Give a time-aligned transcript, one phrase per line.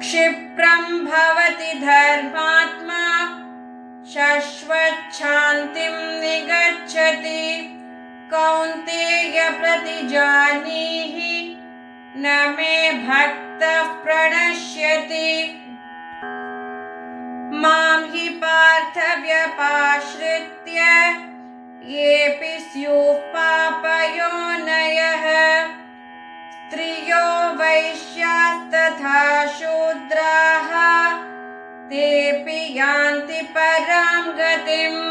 [0.00, 3.15] क्षिप्रं भवति धर्मात्मा
[4.16, 7.48] शश्वच्छान्तिं निगच्छति।
[8.32, 11.34] कौन्तेय प्रतिजानीहि
[12.16, 15.32] न मे भक्तः प्रणश्यति।
[17.60, 19.26] मां हि पार्थव्यपाश्रित्य
[21.90, 25.26] येऽपि स्युः पापयोनयः
[26.54, 27.26] स्त्रियो
[27.56, 30.95] वैश्यास्तथा शूद्राः
[31.90, 35.02] तेऽपि यान्ति परां गतिम्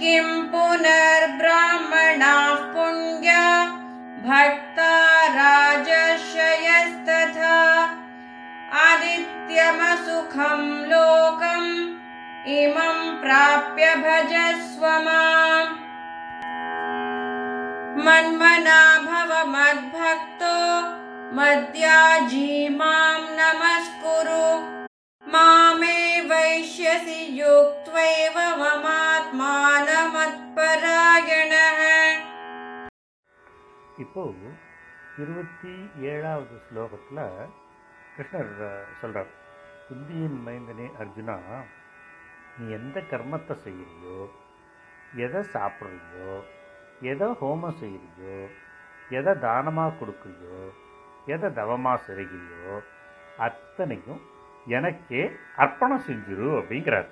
[0.00, 3.46] किं पुनर्ब्राह्मणाः पुण्या
[4.26, 4.92] भक्ता
[5.38, 7.56] राजर्षयस्तथा।
[8.84, 11.72] आदित्यमसुखं लोकम्
[12.48, 15.74] इमं प्राप्य भजस्व माम्।
[18.06, 20.54] मन्मना भव मद्भक्तो
[21.36, 24.75] मद्याजी मां नमस्कुरु
[25.26, 25.96] மாமே
[26.30, 31.52] வைஷ்யசி யோக்வைவ மமாத்மானமத்பராயண
[34.02, 34.22] இப்போ
[35.18, 35.72] இருபத்தி
[36.08, 37.20] ஏழாவது ஸ்லோகத்தில்
[38.14, 38.50] கிருஷ்ணர்
[39.00, 39.30] சொல்கிறார்
[39.86, 41.36] புத்தியின் மைந்தனே அர்ஜுனா
[42.54, 44.18] நீ எந்த கர்மத்தை செய்கிறியோ
[45.24, 46.36] எதை சாப்பிட்றியோ
[47.06, 48.38] எதை ஹோமம் செய்கிறியோ
[49.10, 50.62] எதை தானமாக கொடுக்குறியோ
[51.26, 52.80] எதை தவமாக செய்கிறியோ
[53.40, 54.22] அத்தனையும்
[54.66, 57.08] எனக்கே அர்ப்பணம் செஞ்சிரு அப்படிங்கிறார்.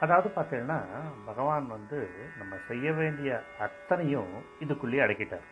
[0.00, 0.78] அதாவது பார்த்தீங்கன்னா
[1.24, 5.46] பகவான் வந்து நம்ம செய்ய வேண்டிய அத்தனையும் இதுக்குள்ளேயே அடக்கிட்டார்.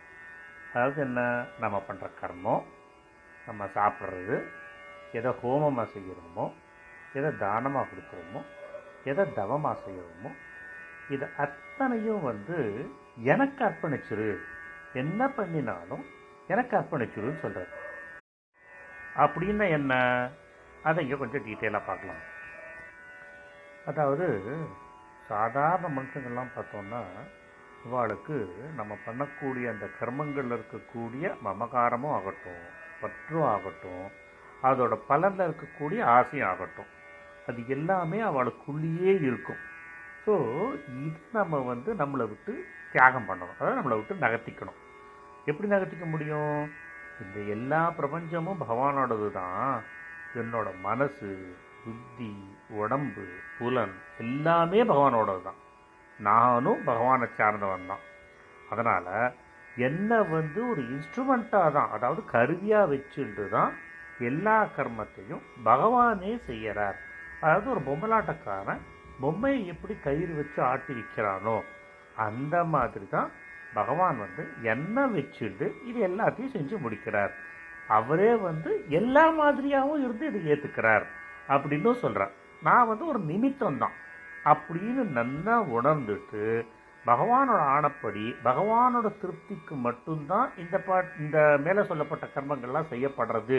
[0.73, 1.45] அதாவது என்ன?
[1.61, 2.65] நம்ம பண்ணுற கர்மம்
[3.47, 4.37] நம்ம சாப்பிட்றது
[5.13, 6.51] எதை ஹோமமாக செய்கிறோமோ
[7.15, 8.43] எதை தானமாக கொடுக்குறோமோ
[9.05, 10.31] எதை தவமாக செய்கிறோமோ
[11.09, 12.87] இது அத்தனையும் வந்து
[13.17, 14.39] எனக்கு அர்ப்பணிச்சிரு.
[14.93, 16.05] என்ன பண்ணினாலும்
[16.47, 17.73] எனக்கு அர்ப்பணிச்சிருன்னு சொல்கிறார்
[19.17, 19.95] அப்படின்னா என்ன?
[20.89, 22.23] அதை இங்கே கொஞ்சம் டீட்டெயிலாக பார்க்கலாம்.
[23.91, 24.27] அதாவது
[25.29, 27.03] சாதாரண மனுஷங்கள்லாம் பார்த்தோம்னா
[27.87, 28.37] இவாளுக்கு
[28.79, 32.65] நம்ம பண்ணக்கூடிய அந்த கர்மங்களில் இருக்கக்கூடிய மமகாரமும் ஆகட்டும்
[33.03, 34.05] பற்றும் ஆகட்டும்
[34.69, 36.91] அதோட பலனில் இருக்கக்கூடிய ஆசையும் ஆகட்டும்.
[37.49, 39.63] அது எல்லாமே அவளுக்குள்ளேயே இருக்கும்.
[40.25, 40.35] ஸோ
[41.07, 42.53] இது நம்ம வந்து நம்மளை விட்டு
[42.93, 43.57] தியாகம் பண்ணணும்.
[43.59, 44.79] அதாவது நம்மளை விட்டு நகர்த்திக்கணும்.
[45.51, 46.61] எப்படி நகர்த்திக்க முடியும்?
[47.23, 49.73] இந்த எல்லா பிரபஞ்சமும் பகவானோடது தான்
[50.41, 51.31] என்னோட மனசு
[51.85, 52.31] புத்தி
[52.71, 53.25] உடம்பு
[53.59, 55.61] புலன் எல்லாமே பகவானோடது தான்
[56.19, 58.03] நானும் பகவானை சார்ந்தவன் தான்.
[58.71, 59.09] அதனால்
[59.77, 63.73] என்னை வந்து ஒரு இன்ஸ்ட்ருமெண்ட்டாக தான் அதாவது கருவியாக வச்சுட்டு தான்
[64.21, 66.99] எல்லா கர்மத்தையும் பகவானே செய்கிறார்
[67.41, 68.83] அதாவது ஒரு பொம்மலாட்டக்காரன்
[69.21, 71.57] பொம்மையை எப்படி கயிறு வச்சு ஆட்டி வைக்கிறானோ
[72.27, 73.31] அந்த மாதிரி தான்
[73.75, 77.33] பகவான் வந்து என்ன வச்சுட்டு இது எல்லாத்தையும் செஞ்சு முடிக்கிறார்.
[77.89, 81.07] அவரே வந்து எல்லா மாதிரியாகவும் இருந்து இதை ஏற்றுக்கிறார்
[81.49, 82.33] அப்படின்னு சொல்கிறார்
[82.63, 83.97] நான் வந்து ஒரு நிமித்தம் தான்
[84.45, 86.65] அப்படின்னு நல்லா உணர்ந்துட்டு
[87.07, 93.59] பகவானோட ஆணப்படி பகவானோட திருப்திக்கு மட்டும்தான் இந்த பா இந்த மேலே சொல்லப்பட்ட கர்மங்கள்லாம் செய்யப்படுறது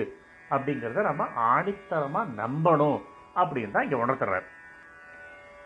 [0.51, 2.99] அப்படிங்கிறத நம்ம ஆணித்தரமாக நம்பணும்
[3.35, 4.47] அப்படின்னு தான் இங்கே உணர்த்துறாரு.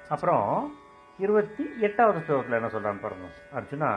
[0.10, 0.74] அப்புறம்
[1.20, 3.90] இருபத்தி எட்டாவது ஸ்லோகத்தில் என்ன சொல்கிறான்னு பாருங்க அர்ஜுனா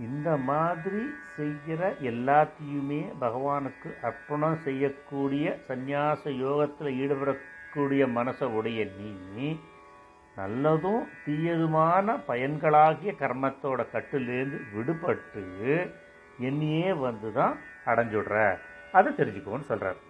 [0.00, 1.00] இந்த மாதிரி
[1.36, 9.48] செய்கிற எல்லாத்தையுமே பகவானுக்கு அர்ப்பணம் செய்யக்கூடிய சந்நியாச யோகத்தில் ஈடுபடக்கூடிய மனசை உடைய நீ
[10.36, 15.42] நல்லதும் தீயதுமான பயன்களாகிய கர்மத்தோட கட்டிலேருந்து விடுபட்டு
[16.38, 17.56] என்னையே வந்து தான்
[17.86, 18.36] அடைஞ்சுடுற.
[18.92, 20.00] அதை தெரிஞ்சுக்கோன்னு சொல்கிறார்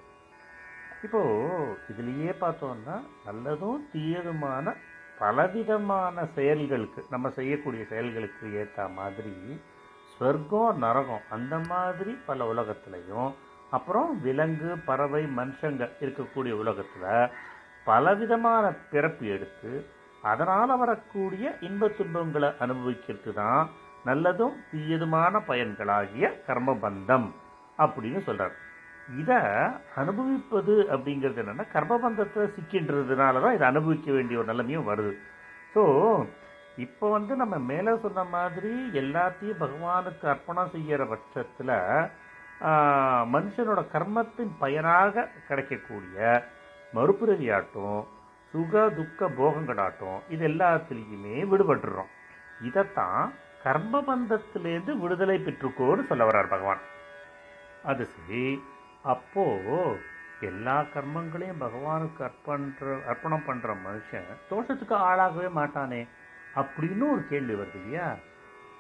[1.02, 2.96] இப்போது இதுலேயே பார்த்தோம்னா
[3.26, 4.74] நல்லதும் தீயதுமான
[5.18, 9.34] பலவிதமான செயல்களுக்கு நம்ம செய்யக்கூடிய செயல்களுக்கு ஏற்ற மாதிரி
[10.20, 13.30] சொர்க்கம் நரகம் அந்த மாதிரி பல உலகத்துலையும்
[13.72, 17.06] அப்புறம் விலங்கு பறவை மனுஷங்க இருக்கக்கூடிய உலகத்தில்
[17.84, 19.70] பலவிதமான பிறப்பு எடுத்து
[20.24, 23.62] அதனால் வரக்கூடிய இன்பத் துன்பங்களை அனுபவிக்கிறது தான்
[24.04, 27.28] நல்லதும் தீயதுமான பயன்களாகிய கர்மபந்தம்
[27.78, 28.56] அப்படின்னு சொல்கிறார்
[29.18, 29.38] இதை
[29.94, 35.12] அனுபவிப்பது அப்படிங்கிறது என்னென்னா கர்மபந்தத்தை சிக்கின்றதுனால தான் இதை அனுபவிக்க வேண்டிய ஒரு நிலைமையும் வருது.
[35.74, 35.82] ஸோ
[36.76, 41.76] இப்போ வந்து நம்ம மேலே சொன்ன மாதிரி எல்லாத்தையும் பகவானுக்கு அர்ப்பணம் செய்கிற பட்சத்தில்
[43.34, 46.42] மனுஷனோட கர்மத்தின் பயனாக கிடைக்கக்கூடிய
[46.94, 48.04] மறுபிறவியாட்டும்
[48.52, 52.10] சுக துக்க போகங்களாட்டம் இது எல்லாத்துலேயுமே விடுபட்டுறோம்.
[52.62, 53.32] இதைத்தான்
[53.64, 56.80] கர்மபந்தத்திலேருந்து விடுதலை பெற்றுக்கோன்னு சொல்ல வர்றார் பகவான்.
[57.84, 58.62] அது சரி.
[59.02, 60.00] அப்போது
[60.40, 66.06] எல்லா கர்மங்களையும் பகவானுக்கு அர்ப்பண்ற அர்ப்பணம் பண்ணுற மனுஷன் தோஷத்துக்கு ஆளாகவே மாட்டானே.
[66.54, 68.16] அப்படின்னு ஒரு கேள்வி வருது இல்லையா?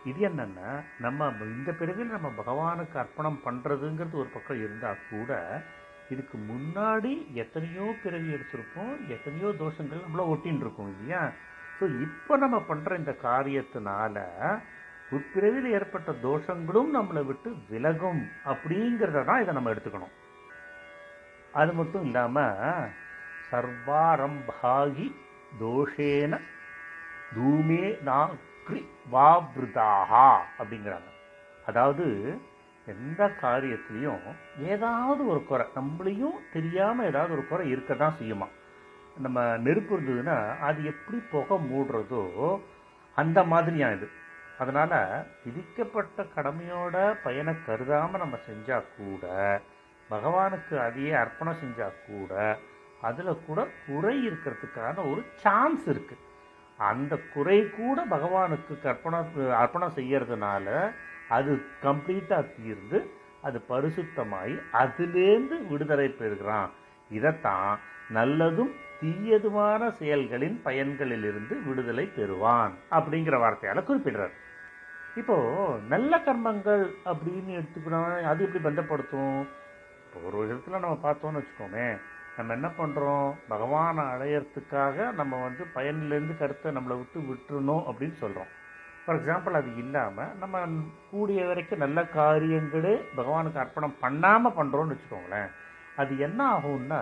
[0.04, 1.26] இது என்னன்னா நம்ம
[1.56, 5.62] இந்த பிறவியில் நம்ம பகவானுக்கு அர்ப்பணம் பண்ணுறதுங்கிறது ஒரு பக்கம் இருந்தால் கூட
[6.08, 11.32] இதுக்கு முன்னாடி எத்தனையோ பிறவி எடுத்திருப்போம் எத்தனையோ தோஷங்கள் நம்மள ஒட்டின்னு இருக்கோம் இல்லையா?
[11.76, 14.16] ஸோ இப்போ நம்ம பண்ணுற இந்த காரியத்தினால
[15.10, 20.14] உட்பிறவியில் ஏற்பட்ட தோஷங்களும் நம்மளை விட்டு விலகும் அப்படிங்கிறத தான் இதை நம்ம எடுத்துக்கணும்.
[21.52, 22.90] அது மட்டும் இல்லாமல்
[23.50, 25.14] சர்வாரம்பாகி
[25.60, 26.38] தோஷேன
[27.34, 28.80] தூமே நாக்ரி
[29.12, 30.28] வாவிருதாகா
[30.58, 31.10] அப்படிங்கிறாங்க.
[31.66, 32.06] அதாவது
[32.86, 34.24] எந்த காரியத்திலையும்
[34.72, 38.48] ஏதாவது ஒரு குறை நம்மளையும் தெரியாமல் ஏதாவது ஒரு குறை இருக்க தான் செய்யுமா?
[39.16, 40.36] நம்ம நெருப்பு இருந்ததுன்னா
[40.68, 42.24] அது எப்படி புகை மூடுறதோ
[43.16, 44.08] அந்த மாதிரியாக இது.
[44.58, 44.96] அதனால்
[45.44, 49.26] விதிக்கப்பட்ட கடமையோட பயனை கருதாமல் நம்ம செஞ்சால் கூட
[50.10, 52.32] பகவானுக்கு அதையே அர்ப்பணம் செஞ்சால் கூட
[53.08, 56.24] அதில் கூட குறை இருக்கிறதுக்கான ஒரு சான்ஸ் இருக்குது
[56.88, 59.18] அந்த குறை கூட பகவானுக்கு கற்பனை
[59.60, 60.66] அர்ப்பணம் செய்யறதுனால
[61.28, 62.98] அது கம்ப்ளீட்டாக தீர்ந்து
[63.42, 66.70] அது பரிசுத்தமாகி அதுலேருந்து விடுதலை பெறுகிறான்.
[67.10, 67.72] இதைத்தான்
[68.14, 74.34] நல்லதும் தீயதுமான செயல்களின் பயன்களிலிருந்து விடுதலை பெறுவான் அப்படிங்கிற வார்த்தையால் குறிப்பிடுறார்.
[75.20, 75.36] இப்போ
[75.88, 79.40] நல்ல கர்மங்கள் அப்படின்னு எடுத்துக்கணும் அது எப்படி பந்தப்படுத்தும்?
[80.04, 81.86] இப்போ ஒரு விதத்தில் நம்ம பார்த்தோம்னு வச்சுக்கோமே
[82.40, 88.50] நம்ம என்ன பண்ணுறோம் பகவானை அடையிறதுக்காக நம்ம வந்து பயனிலேருந்து கருத்தை நம்மளை விட்டு விட்டுறணும் அப்படின்னு சொல்கிறோம்
[89.02, 90.62] ஃபார் எக்ஸாம்பிள் அது இல்லாமல் நம்ம
[91.10, 95.50] கூடிய வரைக்கும் நல்ல காரியங்களே பகவானுக்கு அர்ப்பணம் பண்ணாமல் பண்ணுறோன்னு வச்சுக்கோங்களேன்.
[96.00, 97.00] அது என்ன ஆகும்னா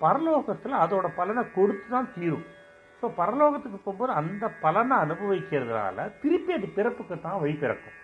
[0.00, 2.46] பரலோகத்தில் அதோட பலனை கொடுத்து தான் தீரும்.
[3.02, 7.96] ஸோ பரலோகத்துக்கு போகும்போது அந்த பலனை அனுபவிக்கிறதுனால திருப்பி அது பிறப்புக்கு தான் வழி பிறக்கும்.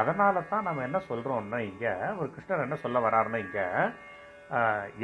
[0.00, 3.66] அதனால தான் நம்ம என்ன சொல்கிறோம்னா இங்கே ஒரு கிருஷ்ணர் என்ன சொல்ல வராருன்னா இங்கே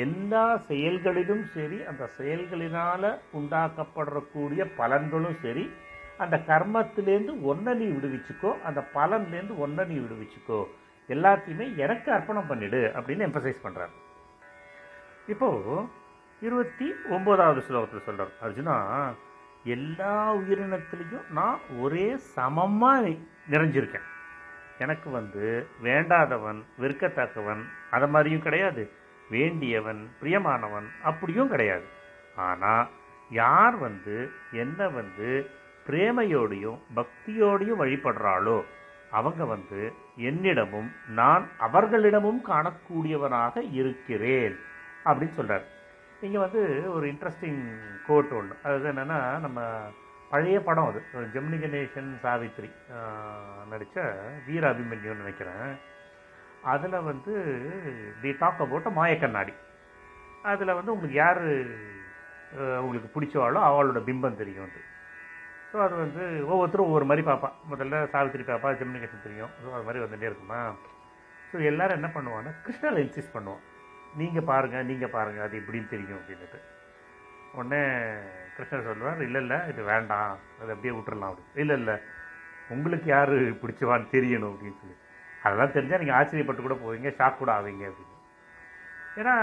[0.04, 5.64] எல்லா செயல்களிலும் சரி அந்த செயல்களினால் உண்டாக்கப்படக்கூடிய பலன்களும் சரி
[6.24, 10.60] அந்த கர்மத்திலேருந்து ஒன்றை நீ விடுவிச்சுக்கோ அந்த பலன்லேருந்து ஒன்றை நீ விடுவிச்சுக்கோ
[11.08, 13.96] எல்லாத்தையுமே எனக்கு அர்ப்பணம் பண்ணிடு அப்படின்னு எம்பசைஸ் பண்ணுறாரு
[15.32, 15.80] இப்போது
[16.42, 18.76] இருபத்தி ஒம்போதாவது ஸ்லோகத்தில் சொல்கிறார் அர்ஜுனா
[19.64, 22.06] எல்லா உயிரினத்துலேயும் நான் ஒரே
[22.36, 23.10] சமமாக
[23.52, 24.06] நிறைஞ்சிருக்கேன்.
[24.78, 25.44] எனக்கு வந்து
[25.86, 28.82] வேண்டாதவன் வெறுக்கத்தக்கவன் அதை மாதிரியும் கிடையாது.
[29.34, 31.86] வேண்டியவன் பிரியமானவன் அப்படியும் கிடையாது.
[32.48, 32.84] ஆனால்
[33.30, 34.16] யார் வந்து
[34.62, 35.30] என்ன வந்து
[35.88, 38.58] பிரேமையோடையும் பக்தியோடையும் வழிபடுறாளோ
[39.18, 39.80] அவங்க வந்து
[40.28, 44.56] என்னிடமும் நான் அவர்களிடமும் காணக்கூடியவனாக இருக்கிறேன்
[45.04, 45.66] அப்படின்னு சொல்கிறார்
[46.26, 46.62] இங்கே வந்து
[46.94, 47.60] ஒரு இன்ட்ரெஸ்டிங்
[48.06, 49.60] கோட் ஒன்று அது என்னென்னா நம்ம
[50.32, 51.00] பழைய படம் அது.
[51.34, 52.70] ஜெமினி கணேசன் சாவித்ரி
[53.70, 54.00] நடித்த
[54.48, 55.70] வீராபிமன்யுன்னு நினைக்கிறேன்.
[56.72, 57.32] அதில் வந்து
[58.22, 59.54] தி டாக் அபவுட் மாயக்கண்ணாடி
[60.52, 61.42] அதில் வந்து உங்களுக்கு யார்
[62.82, 64.82] உங்களுக்கு பிடிச்சவாளோ அவளோட பிம்பம் தெரியும் வந்து
[65.72, 69.52] ஸோ அது வந்து ஒவ்வொருத்தரும் ஒவ்வொரு மாதிரி பார்ப்பான் முதல்ல சாவித்திரி பாப்பா ஜெமினிகேஷன் தெரியும்.
[69.62, 70.60] ஸோ அது மாதிரி வந்துட்டே இருக்குமா?
[71.50, 73.62] ஸோ எல்லோரும் என்ன பண்ணுவாங்கன்னா கிருஷ்ணரை இன்சிஸ்ட் பண்ணுவோம்
[74.20, 76.60] நீங்கள் பாருங்கள் நீங்கள் பாருங்கள் அது இப்படின்னு தெரியும் அப்படின்ட்டு
[77.58, 77.82] உடனே
[78.56, 80.32] கிருஷ்ணர் சொல்லுவார் இல்லை இல்லை இது வேண்டாம்.
[80.60, 81.30] அது அப்படியே விட்டுறலாம்.
[81.32, 81.60] அப்படி.
[81.62, 81.96] இல்லை இல்லை
[82.68, 84.96] உங்களுக்கு யார் பிடிச்சவான்னு தெரியணும் அப்படின்னு சொல்லி.
[85.42, 88.16] அதெல்லாம் தெரிஞ்சால் நீங்கள் ஆச்சரியப்பட்டு கூட போவீங்க ஷாக் கூட ஆவீங்க அப்படின்னு.
[89.20, 89.34] ஏன்னா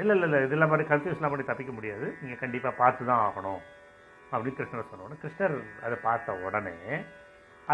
[0.00, 2.06] இல்லை இல்லை இல்லை இதெல்லாம் மாதிரி கன்ஃபியூஸ்லாம் பண்ணி தப்பிக்க முடியாது.
[2.22, 3.60] நீங்கள் கண்டிப்பாக பார்த்து தான் ஆகணும்
[4.32, 6.76] அப்படின்னு கிருஷ்ணர் சொன்ன உடனே கிருஷ்ணர் அதை பார்த்த உடனே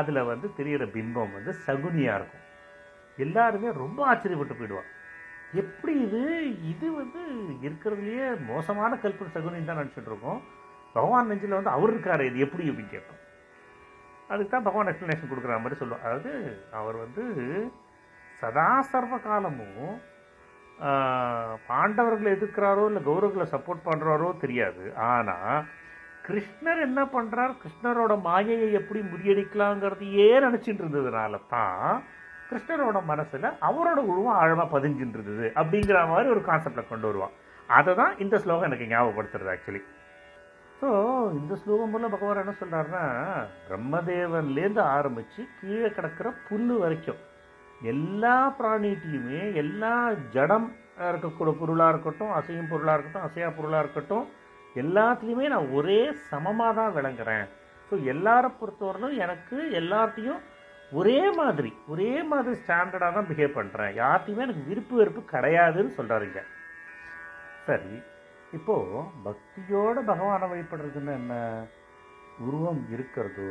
[0.01, 2.45] அதில் வந்து தெரியிற பிம்பம் வந்து சகுனியாக இருக்கும்.
[3.25, 4.91] எல்லாருமே ரொம்ப ஆச்சரியப்பட்டு போயிடுவான்
[5.63, 6.21] எப்படி இது?
[6.73, 7.23] இது வந்து
[7.67, 10.41] இருக்கிறதுலையே மோசமான கல்பன் சகுனின்னு தான் நினச்சிட்டு இருக்கோம்.
[10.95, 13.22] பகவான் நெஞ்சில் வந்து அவர் இருக்காரு இது எப்படி அப்படின்னு கேட்போம்.
[14.31, 16.33] அதுக்கு தான் பகவான் எக்ஸ்ப்ளனேஷன் கொடுக்குற மாதிரி சொல்லுவோம் அதாவது
[16.81, 17.25] அவர் வந்து
[18.41, 19.93] சதா சர்வ காலமும்
[21.69, 24.85] பாண்டவர்களை எதிர்க்கிறாரோ இல்லை கௌரவர்களை சப்போர்ட் பண்ணுறாரோ தெரியாது.
[25.11, 25.61] ஆனால்
[26.27, 31.87] கிருஷ்ணர் என்ன பண்ணுறார் கிருஷ்ணரோட மாயையை எப்படி முறியடிக்கலாங்கிறதையே நினச்சிட்டு இருந்ததுனால தான்
[32.51, 37.35] கிருஷ்ணரோட மனசில் அவரோட உருவம் ஆழமாக பதிஞ்சுட்டு இருந்தது அப்படிங்கிற மாதிரி ஒரு கான்செப்டை கொண்டு வருவான்.
[37.69, 39.83] அதை தான் இந்த ஸ்லோகம் எனக்கு ஞாபகப்படுத்துறது ஆக்சுவலி
[40.83, 40.89] ஸோ
[41.33, 43.03] இந்த ஸ்லோகம் மூலம் பகவான் என்ன சொல்றாருன்னா
[43.67, 47.21] பிரம்மதேவன்லேருந்து ஆரம்பித்து கீழே கிடக்கிற புல்லு வரைக்கும்
[47.81, 49.93] எல்லா பிராணிகிட்டையுமே எல்லா
[50.31, 50.67] ஜடம்
[51.11, 54.27] இருக்கக்கூடிய பொருளாக இருக்கட்டும் அசையும் பொருளாக இருக்கட்டும் அசையா பொருளாக இருக்கட்டும்
[54.77, 57.47] எல்லாத்துலேயுமே நான் ஒரே சமமாக தான் விளங்குறேன்.
[57.93, 60.41] ஸோ எல்லாரை பொறுத்தவரையிலும் எனக்கு எல்லார்ட்டையும்
[60.93, 66.41] ஒரே மாதிரி ஒரே மாதிரி ஸ்டாண்டர்டாக தான் பிஹேவ் பண்ணுறேன் யார்ட்டையுமே எனக்கு விருப்பு வெறுப்பு கிடையாதுன்னு சொல்கிறாருங்க
[67.67, 67.93] சரி.
[68.53, 71.35] இப்போது பக்தியோட பகவானை வழிபடுறதுன்னு என்ன?
[72.39, 73.51] உருவம் இருக்கிறதோ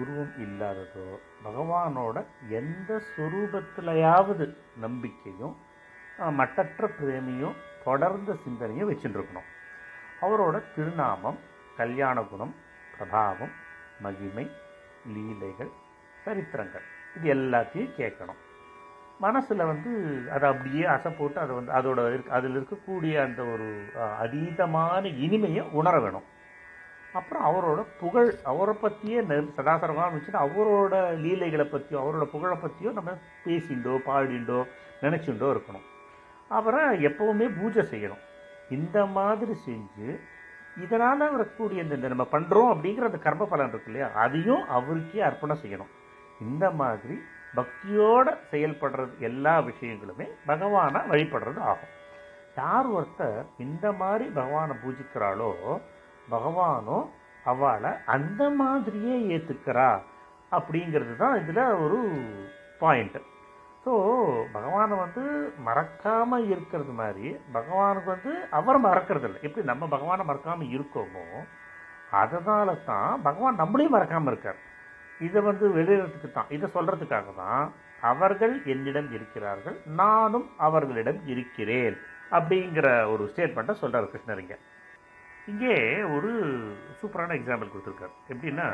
[0.00, 1.06] உருவம் இல்லாததோ
[1.44, 2.16] பகவானோட
[2.48, 5.56] எந்த ஸ்வரூபத்திலையாவது நம்பிக்கையும்
[6.30, 9.48] மட்டற்ற பிரேமியும் தொடர்ந்த சிந்தனையும் வச்சுட்டுருக்கணும்
[10.20, 11.38] அவரோட திருநாமம்
[11.76, 12.54] கல்யாண குணம்
[12.94, 13.54] பிரபாவம்
[14.00, 14.50] மகிமை
[15.14, 15.72] லீலைகள்
[16.24, 18.40] சரித்திரங்கள் இது எல்லாத்தையும் கேட்கணும்.
[19.24, 19.90] மனசில் வந்து
[20.34, 23.68] அதை அப்படியே அசை போட்டு அதை வந்து அதோட இருக்க அதில் இருக்கக்கூடிய அந்த ஒரு
[24.24, 26.26] அதீதமான இனிமையை உணர வேணும்.
[27.18, 29.20] அப்புறம் அவரோட புகழ் அவரை பற்றியே
[29.56, 33.14] சதாசரமாக வச்சுட்டு அவரோட லீலைகளை பற்றியோ அவரோட புகழை பற்றியோ நம்ம
[33.46, 34.60] பேசிண்டோ பாடிண்டோ
[35.04, 35.86] நினச்சிண்டோ இருக்கணும்.
[36.56, 38.22] அப்புறம் எப்போவுமே பூஜை செய்யணும்.
[38.76, 40.08] இந்த மாதிரி செஞ்சு
[40.84, 44.08] இதனால் வரக்கூடிய இந்த இந்த நம்ம பண்ணுறோம் அப்படிங்கிற அந்த கர்ம பலன் இருக்கு இல்லையா?
[44.24, 45.90] அதையும் அவருக்கே அர்ப்பணம் செய்யணும்.
[46.46, 47.16] இந்த மாதிரி
[47.54, 51.92] பக்தியோட செயல்படுறது எல்லா விஷயங்களுமே பகவானை வழிபடுறது ஆகும்.
[52.56, 55.50] யார் ஒருத்தர் இந்த மாதிரி பகவானை பூஜிக்கிறாளோ
[56.30, 57.06] பகவானும்
[57.44, 59.90] அவளை அந்த மாதிரியே ஏற்றுக்கிறா
[60.52, 61.98] அப்படிங்கிறது தான் இதில் ஒரு
[62.80, 63.20] பாயிண்ட்டு
[63.84, 63.92] ஸோ
[64.52, 65.22] பகவானை வந்து
[65.68, 71.24] மறக்காமல் இருக்கிறது மாதிரி பகவானுக்கு வந்து அவர் மறக்கிறது இல்லை எப்படி நம்ம பகவானை மறக்காமல் இருக்கோமோ
[72.20, 74.60] அதனால தான் பகவான் நம்மளையும் மறக்காமல் இருக்கார்.
[75.28, 77.64] இதை வந்து வெளியிடத்துக்கு தான் இதை சொல்கிறதுக்காக தான்
[78.10, 81.96] அவர்கள் என்னிடம் இருக்கிறார்கள் நானும் அவர்களிடம் இருக்கிறேன்
[82.36, 84.58] அப்படிங்கிற ஒரு ஸ்டேட்மெண்ட்டை சொல்கிறார் கிருஷ்ணர் இங்கே
[85.50, 85.76] இங்கே
[86.14, 86.30] ஒரு
[86.98, 88.14] சூப்பரான எக்ஸாம்பிள் கொடுத்துருக்காரு.
[88.32, 88.68] எப்படின்னா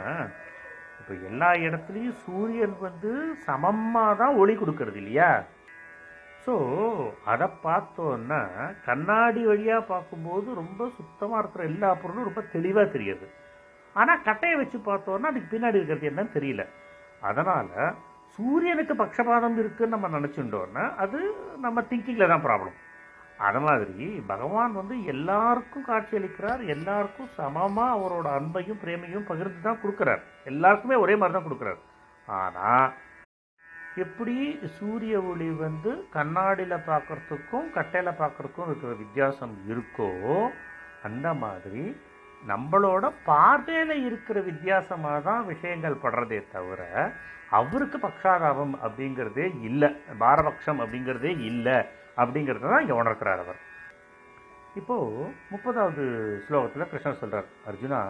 [1.00, 3.10] இப்போ எல்லா இடத்துலையும் சூரியன் வந்து
[3.46, 5.30] சமமாக தான் ஒளி கொடுக்கறது இல்லையா?
[6.44, 6.54] ஸோ
[7.32, 8.40] அதை பார்த்தோன்னா
[8.88, 13.26] கண்ணாடி வழியாக பார்க்கும்போது ரொம்ப சுத்தமாக இருக்கிற எல்லா பொருளும் ரொம்ப தெளிவாக தெரியுது.
[13.96, 16.64] ஆனால் கட்டையை வச்சு பார்த்தோன்னா அதுக்கு பின்னாடி இருக்கிறது என்னன்னு தெரியல.
[17.28, 17.72] அதனால்
[18.36, 21.18] சூரியனுக்கு பக்ஷபாதம் இருக்குன்னு நம்ம நினச்சிட்டோன்னா அது
[21.64, 22.76] நம்ம திங்கிங்கில் தான் ப்ராப்ளம்
[23.46, 30.22] அது மாதிரி பகவான் வந்து எல்லாருக்கும் காட்சியளிக்கிறார் எல்லாருக்கும் சமமாக அவரோட அன்பையும் பிரேமையும் பகிர்ந்து தான் கொடுக்குறார்.
[30.50, 31.80] எல்லாருக்குமே ஒரே மாதிரி தான் கொடுக்குறார்.
[32.28, 32.88] ஆனால்
[34.04, 34.34] எப்படி
[34.78, 40.10] சூரிய ஒளி வந்து கண்ணாடியில் பார்க்கறதுக்கும் கட்டையில் பார்க்கறதுக்கும் இருக்கிற வித்தியாசம் இருக்கோ
[41.08, 41.84] அந்த மாதிரி
[42.42, 46.82] நம்மளோட பார்வையில் இருக்கிற வித்தியாசமாக தான் விஷயங்கள் படுறதே தவிர
[47.50, 49.88] அவருக்கு பக்ஷாதாபம் அப்படிங்கிறதே இல்லை.
[50.18, 51.76] பாரபக்ஷம் அப்படிங்கிறதே இல்லை.
[52.16, 53.60] அப்படிங்கிறத தான் இங்கே உணர்கிறார் அவர்.
[54.74, 56.04] இப்போது முப்பதாவது
[56.48, 58.00] ஸ்லோகத்தில் கிருஷ்ணர் சொல்கிறார் அர்ஜுனா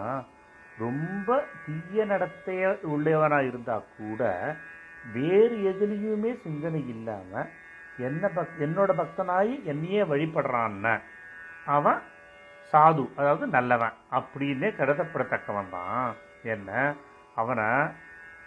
[0.77, 1.29] ரொம்ப
[1.65, 4.21] தீய நடத்தைய உள்ளவனாக இருந்தால் கூட
[5.13, 7.49] வேறு எதுலேயுமே சிந்தனை இல்லாமல்
[7.97, 10.99] என்ன பக் என்னோட பக்தனாகி என்னையே வழிபடுறான்னு
[11.65, 11.99] அவன்
[12.71, 16.07] சாது அதாவது நல்லவன் அப்படின்னே கருதப்படத்தக்கவன் தான்
[16.53, 16.69] என்ன?
[17.41, 17.67] அவனை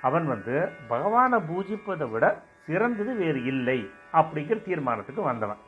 [0.09, 0.55] அவன் வந்து
[0.93, 2.27] பகவானை பூஜிப்பதை விட
[2.67, 3.81] சிறந்தது வேறு இல்லை
[4.19, 5.61] அப்படிங்கிற தீர்மானத்துக்கு வந்தவன்.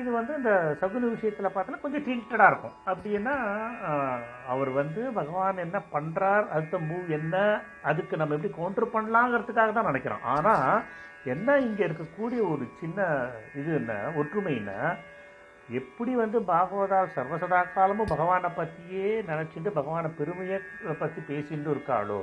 [0.00, 2.74] இது வந்து இந்த சகுனி விஷயத்தில் பார்த்தோன்னா கொஞ்சம் ட்ரீட்டடாக இருக்கும்.
[2.90, 3.34] அப்படின்னா
[4.52, 7.36] அவர் வந்து பகவான் என்ன பண்ணுறார் அடுத்த மூவ் என்ன
[7.90, 10.26] அதுக்கு நம்ம எப்படி கவுண்டர் பண்ணலாங்கிறதுக்காக தான் நினைக்கிறோம்.
[10.34, 10.82] ஆனால்
[11.34, 13.06] என்ன இங்கே இருக்கக்கூடிய ஒரு சின்ன
[13.60, 14.78] இது என்ன ஒற்றுமைன்னா
[15.68, 20.58] எப்படி வந்து பாகவதா சர்வசதா காலமும் பகவானை பற்றியே நினச்சிட்டு பகவானை பெருமையை
[20.98, 22.20] பற்றி பேசிட்டு இருக்காளோ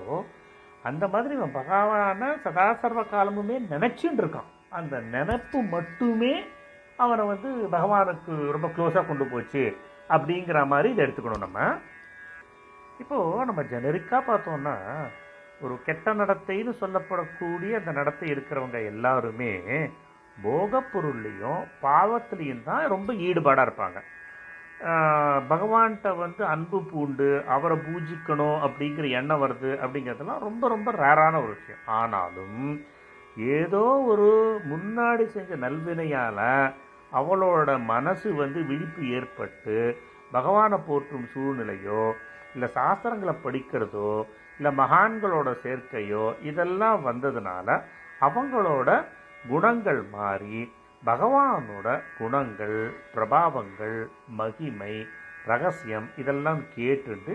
[0.83, 4.49] அந்த மாதிரி இவன் பகவானை சதா சர்வ காலமுமே நினச்சின்னு இருக்கான்.
[4.69, 6.33] அந்த நினப்பு மட்டுமே
[6.97, 9.63] அவனை வந்து பகவானுக்கு ரொம்ப க்ளோஸாக கொண்டு போச்சு
[10.09, 11.59] அப்படிங்கிற மாதிரி இதை எடுத்துக்கணும் நம்ம.
[12.99, 14.75] இப்போது நம்ம ஜெனரிக்காக பார்த்தோம்னா
[15.61, 19.51] ஒரு கெட்ட நடத்தைன்னு சொல்லப்படக்கூடிய அந்த நடத்தை இருக்கிறவங்க எல்லாருமே
[20.37, 23.99] போகப் பொருள்லையும் பாவத்திலையும் தான் ரொம்ப ஈடுபாடாக இருப்பாங்க.
[25.49, 31.83] பகவான்கிட்ட வந்து அன்பு பூண்டு அவரை பூஜிக்கணும் அப்படிங்கிற எண்ணம் வருது அப்படிங்கிறதெல்லாம் ரொம்ப ரொம்ப ரேரான ஒரு விஷயம்.
[31.99, 32.59] ஆனாலும்
[33.55, 34.27] ஏதோ ஒரு
[34.71, 36.43] முன்னாடி செஞ்ச நல்வினையால்
[37.11, 39.77] அவளோட மனசு வந்து விழிப்பு ஏற்பட்டு
[40.31, 42.03] பகவானை போற்றும் சூழ்நிலையோ
[42.53, 44.11] இல்லை சாஸ்திரங்களை படிக்கிறதோ
[44.57, 47.67] இல்லை மகான்களோட சேர்க்கையோ இதெல்லாம் வந்ததுனால
[48.21, 48.89] அவங்களோட
[49.49, 50.59] குணங்கள் மாறி
[51.03, 51.87] பகவானோட
[52.17, 52.77] குணங்கள்
[53.13, 53.97] பிரபாவங்கள்
[54.27, 54.93] மகிமை
[55.45, 57.33] ரகசியம் இதெல்லாம் கேட்டுட்டு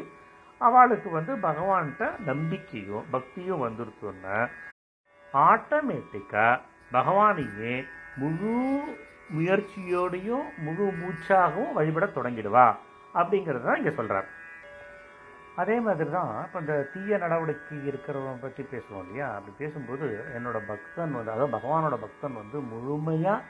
[0.61, 4.39] அவளுக்கு வந்து பகவான்கிட்ட நம்பிக்கையும் பக்தியும் வந்துருச்சுன்னா
[5.35, 6.61] ஆட்டோமேட்டிக்காக
[6.93, 7.75] பகவானையே
[8.17, 8.55] முழு
[9.35, 12.67] முயற்சியோடையும் முழு மூச்சாகவும் வழிபட தொடங்கிடுவா.
[13.15, 14.29] அப்படிங்கிறது தான் இங்கே சொல்கிறார்
[15.61, 19.29] அதே மாதிரி தான் இப்போ இந்த தீய நடவடிக்கை இருக்கிறவங்க பற்றி பேசுவோம் இல்லையா?
[19.37, 23.47] அப்படி பேசும்போது என்னோட பக்தன் வந்து அதாவது பகவானோட பக்தன் வந்து முழுமையாக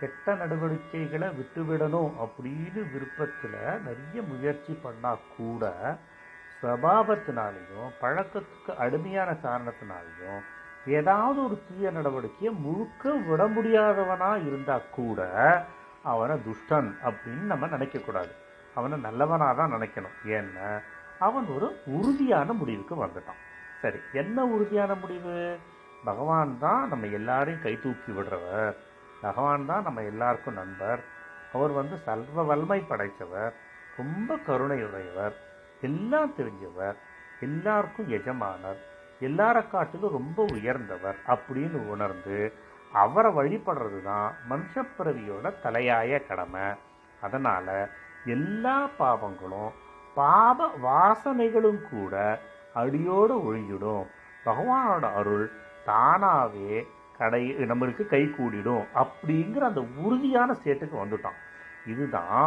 [0.00, 3.56] கெட்ட நடவடிக்கைகளை விட்டுவிடணும் அப்படின்னு விருப்பத்தில்
[3.86, 5.64] நிறைய முயற்சி பண்ணால் கூட
[6.56, 10.42] சுவாவத்தினாலையும் பழக்கத்துக்கு அடிமையான காரணத்தினாலையும்
[10.98, 15.20] ஏதாவது ஒரு தீய நடவடிக்கையை முழுக்க விட முடியாதவனாக இருந்தால் கூட
[16.12, 18.32] அவனை துஷ்டன் அப்படின்னு நம்ம நினைக்கக்கூடாது.
[18.76, 20.16] அவனை நல்லவனாக தான் நினைக்கணும்.
[20.36, 20.66] ஏன்னா
[21.18, 23.42] அவன் ஒரு உறுதியான முடிவுக்கு வந்துட்டான்.
[23.80, 25.56] சரி என்ன உறுதியான முடிவு?
[26.04, 28.76] பகவான் தான் நம்ம எல்லாரையும் கை தூக்கி விடுறவர்.
[29.20, 31.04] பகவான் தான் நம்ம எல்லாருக்கும் நண்பர்.
[31.52, 33.54] அவர் வந்து சர்வ வல்மை படைத்தவர்.
[33.96, 35.32] ரொம்ப கருணையுடையவர்.
[35.80, 36.94] எல்லாம் தெரிஞ்சவர்.
[37.40, 38.80] எல்லாருக்கும் எஜமானர்.
[39.20, 42.52] எல்லார காட்டிலும் ரொம்ப உயர்ந்தவர் அப்படின்னு உணர்ந்து
[42.92, 46.62] அவரை வழிபடுறது தான் மனுஷப்பிறவியோட தலையாய கடமை.
[47.20, 47.88] அதனால்
[48.24, 49.72] எல்லா பாவங்களும்
[50.14, 52.14] பாப வாசனைகளும் கூட
[52.74, 54.04] அடியோடு ஒழிஞ்சிடும்
[54.46, 55.46] பகவானோட அருள்
[55.84, 56.86] தானாகவே
[57.18, 61.38] கடை நம்மளுக்கு கை கூடிடும் அப்படிங்கிற அந்த உறுதியான ஸ்டேட்டுக்கு வந்துட்டான்.
[61.86, 62.46] இதுதான்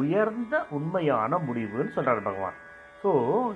[0.00, 2.58] உயர்ந்த உண்மையான முடிவுன்னு சொல்கிறார் பகவான்.
[3.02, 3.10] ஸோ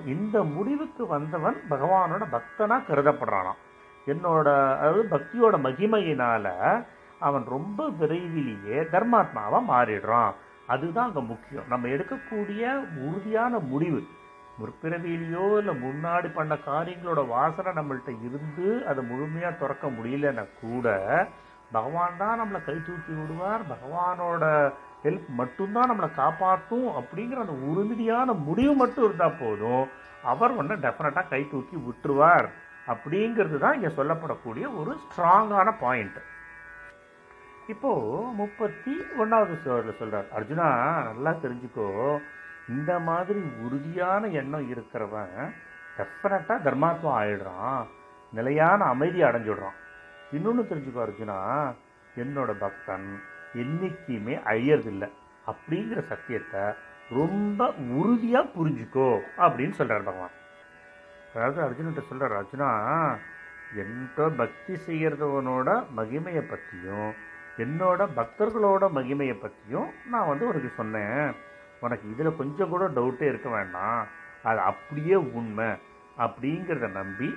[0.05, 3.59] இந்த முடிவுக்கு வந்தவன் பகவானோட பக்தனாக கருதப்படுறானாம்.
[4.07, 4.47] என்னோட
[4.81, 6.51] அதாவது பக்தியோட மகிமையினால்
[7.19, 10.33] அவன் ரொம்ப விரைவிலேயே தர்மாத்மாவாக மாறிடுறான்.
[10.73, 11.67] அதுதான் அங்கே முக்கியம்.
[11.71, 12.63] நம்ம எடுக்கக்கூடிய
[13.07, 14.01] உறுதியான முடிவு.
[14.59, 20.87] முற்பிறவியிலையோ இல்லை முன்னாடி பண்ண காரியங்களோட வாசனை நம்மள்கிட்ட இருந்து அதை முழுமையாக திறக்க முடியலன்னா கூட
[21.71, 23.63] பகவான் தான் நம்மளை கை தூக்கி விடுவார்.
[23.73, 24.43] பகவானோட
[25.03, 29.85] ஹெல்ப் மட்டும்தான் நம்மளை காப்பாற்றும் அப்படிங்கிற அந்த உறுதியான முடிவு மட்டும் இருந்தால் போதும்.
[30.31, 32.47] அவர் ஒன்று டெஃபினட்டாக கை தூக்கி விட்டுருவார்.
[32.91, 36.19] அப்படிங்கிறது தான் இங்கே சொல்லப்படக்கூடிய ஒரு ஸ்ட்ராங்கான பாயிண்ட்
[37.73, 37.91] இப்போ
[38.39, 40.27] முப்பத்தி ஒன்றாவது ஸ்லோகத்தில் சொல்றார்.
[40.37, 40.67] அர்ஜுனா
[41.07, 41.87] நல்லா தெரிஞ்சுக்கோ.
[42.75, 45.35] இந்த மாதிரி உறுதியான எண்ணம் இருக்கிறவன்
[45.97, 47.83] டெஃபினட்டாக தர்மாத்மா ஆயிடுறான்.
[48.37, 49.77] நிலையான அமைதி அடைஞ்சிடுறான்.
[50.31, 51.37] இன்னொன்று தெரிஞ்சுக்கோ அர்ஜுனா
[52.23, 53.07] என்னோட பக்தன்
[53.63, 55.09] என்னைக்குமே அழியறதில்லை.
[55.51, 56.63] அப்படிங்கிற சத்தியத்தை
[57.19, 59.09] ரொம்ப உறுதியாக புரிஞ்சுக்கோ
[59.43, 60.35] அப்படின்னு சொல்கிறார் பகவான்.
[61.35, 62.69] அதாவது அர்ஜுன்கிட்ட சொல்கிறார் அர்ஜுனா
[63.81, 67.09] என்கிட்ட பக்தி செய்கிறதவனோட மகிமையை பற்றியும்
[67.63, 71.29] என்னோட பக்தர்களோட மகிமையை பற்றியும் நான் வந்து உனக்கு சொன்னேன்.
[71.79, 74.01] உனக்கு இதில் கொஞ்சம் கூட டவுட்டே இருக்க வேண்டாம்.
[74.43, 75.69] அது அப்படியே உண்மை
[76.17, 77.29] அப்படிங்கிறத நம்பி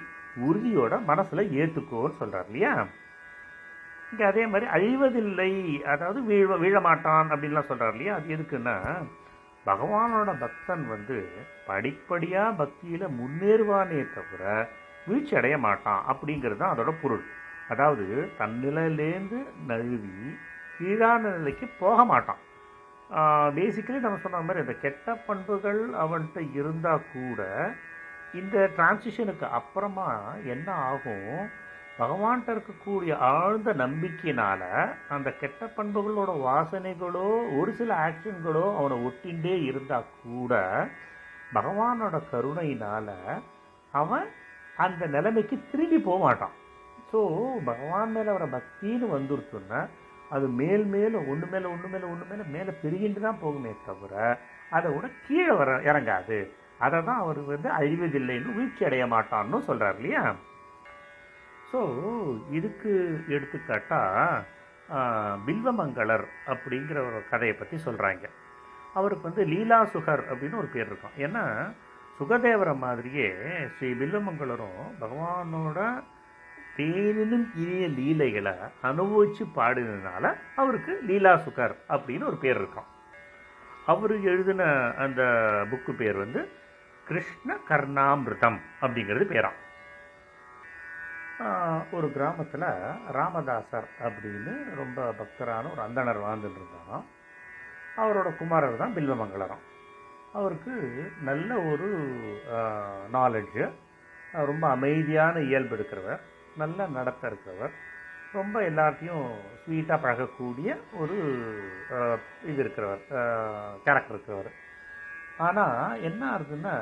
[0.46, 2.72] உறுதியோட மனசில் ஏற்றுக்கோன்னு சொல்கிறார் இல்லையா?
[4.10, 5.50] இங்கே அதே மாதிரி அழிவதில்லை
[5.84, 8.14] அதாவது வீழ வீழமாட்டான் அப்படின்லாம் சொல்கிறார் இல்லையா?
[8.14, 8.76] அது எதுக்குன்னா
[9.66, 11.16] பகவானோட பக்தன் வந்து
[11.66, 14.42] படிப்படியாக பக்தியில் முன்னேறுவானே தவிர
[15.06, 17.24] வீழ்ச்சி அடைய மாட்டான் அப்படிங்கிறது தான் அதோட பொருள்.
[17.72, 18.06] அதாவது
[18.40, 19.38] தன்னிலையிலேருந்து
[19.70, 20.16] நழுவி
[20.76, 22.42] கீழான நிலைக்கு போக மாட்டான்.
[23.56, 27.40] பேசிக்கலி நம்ம சொன்ன மாதிரி இந்த கெட்ட பண்புகள் அவன்கிட்ட இருந்தால் கூட
[28.40, 30.06] இந்த டிரான்சிஷனுக்கு அப்புறமா
[30.54, 31.34] என்ன ஆகும்?
[31.98, 34.68] பகவான்கிட்ட இருக்கக்கூடிய ஆழ்ந்த நம்பிக்கையினால்
[35.14, 37.26] அந்த கெட்ட பண்புகளோட வாசனைகளோ
[37.58, 40.62] ஒரு சில ஆக்ஷன்களோ அவனை ஒட்டின்றே இருந்தால் கூட
[41.56, 43.14] பகவானோட கருணையினால்
[44.00, 44.26] அவன்
[44.84, 46.56] அந்த நிலைமைக்கு திரும்பி போக மாட்டான்.
[47.12, 47.20] ஸோ
[47.64, 49.80] பகவான் மேலே வர பக்தின்னு வந்துருச்சுன்னா
[50.30, 54.12] அது மேல் மேலும் ஒன்று மேலே ஒன்று மேலே ஒன்று மேலே மேலே பெருகிட்டு தான் போகுமே தவிர
[54.76, 56.38] அதை விட கீழே வர இறங்காது.
[56.84, 60.22] அதை தான் அவர் வந்து அழிவதில்லைன்னு வீழ்ச்சி அடைய மாட்டான்னு சொல்கிறார் இல்லையா?
[61.72, 61.80] ஸோ
[62.58, 62.92] இதுக்கு
[63.34, 64.44] எடுத்துக்காட்டாக
[65.46, 68.24] பில்வமங்கலர் அப்படிங்கிற ஒரு கதையை பற்றி சொல்கிறாங்க
[68.98, 71.16] அவருக்கு வந்து லீலா சுகர் அப்படின்னு ஒரு பேர் இருக்கும்.
[71.26, 71.44] ஏன்னா
[72.18, 73.28] சுகதேவரை மாதிரியே
[73.76, 75.78] ஸ்ரீ பில்வமங்கலரும் பகவானோட
[76.76, 78.52] பேரினும் இனிய லீலைகளை
[78.88, 80.24] அனுபவித்து பாடினதுனால
[80.56, 82.88] அவருக்கு லீலா சுகர் அப்படின்னு ஒரு பேர் இருக்கும்.
[83.92, 84.62] அவர் எழுதின
[85.04, 85.22] அந்த
[85.70, 86.40] புக்கு பேர் வந்து
[87.08, 89.58] கிருஷ்ண கர்ணாமிருதம் அப்படிங்கிறது பேராம்
[91.92, 92.66] ஒரு கிராமத்தில்
[93.18, 97.06] ராமதாசர் அப்படின்னு ரொம்ப பக்தரான ஒரு அந்தணர் வாழ்ந்துட்டு இருந்தாராம்.
[98.02, 99.62] அவரோட குமாரர் தான் பில்வமங்கலரம்.
[100.32, 100.74] அவருக்கு
[101.28, 101.88] நல்ல ஒரு
[103.16, 103.64] நாலெட்ஜு
[104.50, 106.22] ரொம்ப அமைதியான இயல்பு எடுக்கிறவர்
[106.60, 107.74] நல்ல நடத்த இருக்கிறவர்
[108.32, 109.26] ரொம்ப எல்லாத்தையும்
[109.62, 110.68] ஸ்வீட்டாக பழகக்கூடிய
[111.00, 111.16] ஒரு
[112.50, 113.02] இது இருக்கிறவர்
[113.84, 114.50] கேரக்டர் இருக்கிறவர்.
[115.46, 116.74] ஆனால் என்ன ஆகுதுன்னா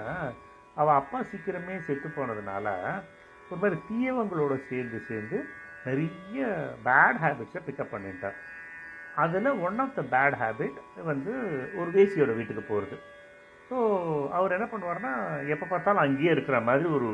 [0.80, 2.66] அவள் அப்பா சீக்கிரமே செத்து போனதுனால
[3.50, 5.38] ஒரு மாதிரி தீயவங்களோட சேர்ந்து சேர்ந்து
[5.86, 6.46] நிறைய
[6.86, 8.36] பேட் ஹேபிட்ஸை பிக்கப் பண்ணிட்டார்.
[9.22, 10.78] அதில் one of the bad habit
[11.10, 11.32] வந்து
[11.78, 12.98] ஒரு வேசியோட வீட்டுக்கு போகிறது
[13.70, 13.76] ஸோ
[14.36, 15.10] அவர் என்ன பண்ணுவார்னா
[15.54, 17.08] எப்போ பார்த்தாலும் அங்கேயே இருக்கிற மாதிரி ஒரு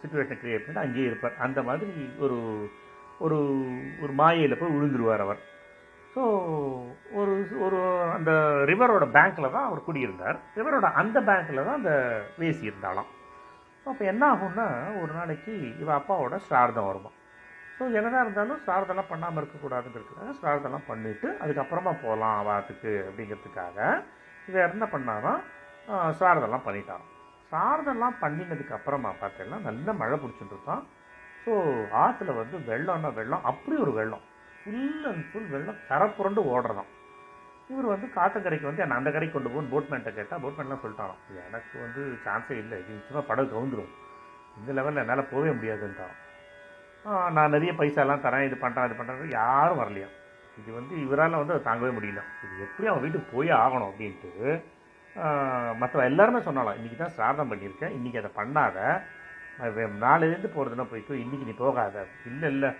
[0.00, 1.34] சுச்சுவேஷன் க்ரியேட் பண்ணி அங்கேயே இருப்பார்.
[1.46, 1.90] அந்த மாதிரி
[2.24, 2.38] ஒரு
[3.24, 3.38] ஒரு
[4.04, 5.40] ஒரு மாயையில் போய் விழுந்துருவார் அவர்.
[6.14, 6.22] ஸோ
[7.18, 7.32] ஒரு
[7.64, 7.78] ஒரு
[8.16, 8.32] அந்த
[8.70, 10.38] ரிவரோட பேங்க்கில் தான் அவர் குடியிருந்தார்.
[10.58, 11.94] ரிவரோட அந்த பேங்க்கில் தான் அந்த
[12.40, 13.10] வேசி இருந்தாலாம்.
[13.82, 14.66] ஸோ அப்போ என்ன ஆகும்னா
[15.02, 17.10] ஒரு நாளைக்கு இவ அப்பாவோட ஸ்ரார்த்தம் வருமா?
[17.78, 23.78] ஸோ என்னதான் இருந்தாலும் ஸ்ரார்த்தம்லாம் பண்ணாமல் இருக்கக்கூடாதுங்கிறதுக்காக ஸ்ரார்த்தம்லாம் பண்ணிவிட்டு அதுக்கப்புறமா போகலாம் வாரத்துக்கு அப்படிங்கிறதுக்காக
[24.48, 25.38] இதை என்ன பண்ணாதான்
[26.20, 27.12] சாரதெல்லாம் பண்ணிட்டாராம்
[27.52, 30.82] சாரதெல்லாம் பண்ணினதுக்கு அப்புறமா பார்த்தீங்கன்னா நல்ல மழை பிடிச்சிட்டுருப்பான்
[31.44, 31.52] ஸோ
[32.02, 34.24] ஆற்றுல வந்து வெள்ளம்னா வெள்ளம் அப்படி ஒரு வெள்ளம்.
[34.60, 36.90] ஃபுல் அண்ட் ஃபுல் வெள்ளம் கரை புரண்டு ஓடுறதாம்
[37.70, 41.22] இவர் வந்து காத்தக்கரைக்கு வந்து என்னை அந்த கரைக்கு கொண்டு போகணும் போட்மேன்ட்ட கேட்டால் போட்மேன்லாம் சொல்லிட்டாராம்.
[41.46, 43.94] எனக்கு வந்து சான்ஸே இல்லை இது நிச்சயமாக படகு கவுந்துடும்
[44.58, 46.20] இந்த லெவலில் என்னால் போகவே முடியாதுன்ட்டாராம்.
[47.36, 50.08] நான் நிறைய பைசாலாம் தரேன் இது பண்ணுறேன் இது பண்ணுறேன் யாரும் வரலையா
[50.60, 52.22] இது வந்து இவரால் வந்து அதை தாங்கவே முடியல.
[52.44, 54.32] இது எப்படி அவன் வீட்டுக்கு போயே ஆகணும் அப்படின்ட்டு
[55.80, 58.78] மற்ற எல்லாருமே சொன்னாலாம் இன்றைக்கி தான் சிராதம் பண்ணியிருக்கேன் இன்றைக்கி அதை பண்ணாத.
[59.64, 62.04] அது நாளையிலேருந்து போகிறதுனா போய்க்கோ இன்றைக்கி நீ போகாத.
[62.30, 62.70] இல்லை இல்லை.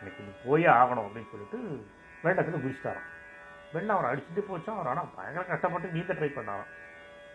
[0.00, 1.58] எனக்கு நீ போயே ஆகணும் அப்படின்னு சொல்லிட்டு
[2.22, 3.08] வெள்ளத்தில் குதிச்சிட்டாராம்
[3.72, 6.70] வெள்ளம் அவரை அடிச்சுட்டு போச்சான் அவர் ஆனால் பயங்கர கஷ்டப்பட்டு நீந்த ட்ரை பண்ணாராம்.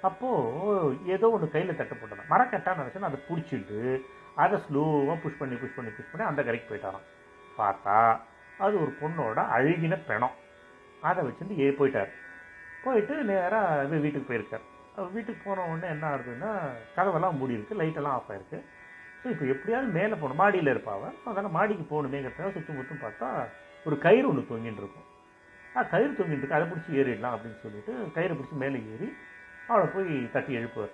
[0.07, 3.79] அப்போது ஏதோ ஒன்று கையில் தட்டப்பட்டதான் மரக்கட்டான்னு நினச்சேன்னா அதை பிடிச்சிட்டு
[4.36, 7.07] அதை ஸ்லோவாக புஷ் பண்ணி புஷ் பண்ணி புஷ் பண்ணி அந்த கரைக்கு போயிட்டாராம்.
[7.60, 7.97] பார்த்தா
[8.57, 10.36] அது ஒரு பொண்ணோட அழுகின பிணம்.
[11.01, 12.12] அதை வச்சுட்டு ஏ போயிட்டார்.
[12.88, 14.65] போயிட்டு நேராக வீட்டுக்கு போயிருக்கார்
[15.15, 16.52] வீட்டுக்கு போன உடனே என்ன ஆகுதுன்னா
[16.97, 18.60] கதவெல்லாம் மூடி இருக்குது லைட்டெல்லாம் ஆஃப் ஆயிருக்கு.
[19.21, 20.39] ஸோ இப்போ எப்படியாவது மேலே போகணும்.
[20.41, 23.28] மாடியில் இருப்பாவ ஸோ அதனால் மாடிக்கு போகணுமேங்கிறதுக்காக சுற்றும் முற்றும் பார்த்தா
[23.88, 25.08] ஒரு கயிறு ஒன்று தொங்கின்னு இருக்கும்.
[25.76, 26.58] ஆ கயிறு தொங்கிட்டு இருக்கு.
[26.58, 29.10] அதை பிடிச்சி ஏறிடலாம் அப்படின்னு சொல்லிட்டு கயிறு பிடிச்சி மேலே ஏறி
[29.69, 30.93] அவளை போய் தட்டி எழுப்புவார்.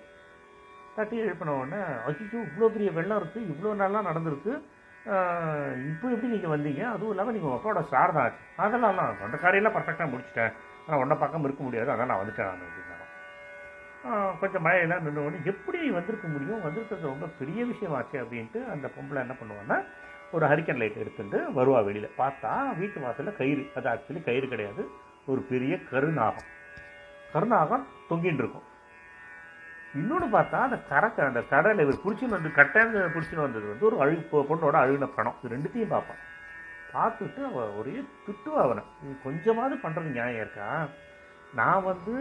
[0.96, 4.52] தட்டி எழுப்பின உடனே அச்சோ இவ்வளோ பெரிய வெள்ளம் இருக்குது இவ்வளோ நல்லா நடந்திருக்கு.
[5.92, 6.82] இப்போ எப்படி நீங்கள் வந்தீங்க?
[6.94, 8.26] அதுவும் இல்லாமல் நீங்கள் உங்களோட அப்பாவோட சார் தான்.
[8.26, 10.54] ஆச்சு அதெல்லாம் நான் அந்த காரையெல்லாம் பர்ஃபெக்டாக முடிச்சிட்டேன்.
[10.86, 12.52] ஆனால் உன்னை பக்கம் இருக்க முடியாது அதான் நான் வந்துட்டேன்
[14.04, 16.62] நான் கொஞ்சம் மழையெல்லாம் நின்று எப்படி வந்திருக்க முடியும்?
[16.62, 19.84] வந்திருக்கிறது ரொம்ப பெரிய விஷயமாச்சு அப்படின்ட்டு அந்த பொம்பளை என்ன பண்ணுவான்னா
[20.32, 22.10] ஒரு ஹரிக்கன் லைட் எடுத்துட்டு வருவா வெளியில்.
[22.18, 23.70] பார்த்தா வீட்டு வாசலில் கயிறு.
[23.74, 24.88] அது ஆக்சுவலி கயிறு கிடையாது.
[25.26, 26.48] ஒரு பெரிய கருநாகம்.
[27.32, 28.66] கருநாகம் தொங்கின்னு இருக்கும்.
[29.94, 34.28] இன்னொன்று பார்த்தா அந்த கரக்கை அந்த கடலை இவர் பிடிச்சின்னு வந்து கட்டாந்து பிடிச்சின்னு வந்தது வந்து ஒரு அழு
[34.32, 35.36] பொண்ணோட அழுகின பணம்.
[35.42, 36.32] இது ரெண்டுத்தையும் பார்ப்பான்.
[36.94, 37.94] பார்த்துட்டு அவள் ஒரே
[38.26, 38.82] திட்டுவா அவனை.
[39.02, 40.68] நீ கொஞ்சமாவது பண்ணுறது நியாயம் இருக்கா?
[41.52, 42.14] நான் வந்து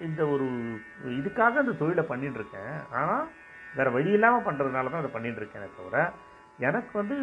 [0.00, 0.46] இந்த ஒரு
[1.18, 3.24] இதுக்காக அந்த தொழிலை பண்ணிட்டு இருக்கேன் ஆனால்
[3.74, 5.98] வேறு வழி இல்லாமல் பண்ணுறதுனால தான் அதை பண்ணிட்டு இருக்கேனே தவிர
[6.58, 7.16] எனக்கு வந்து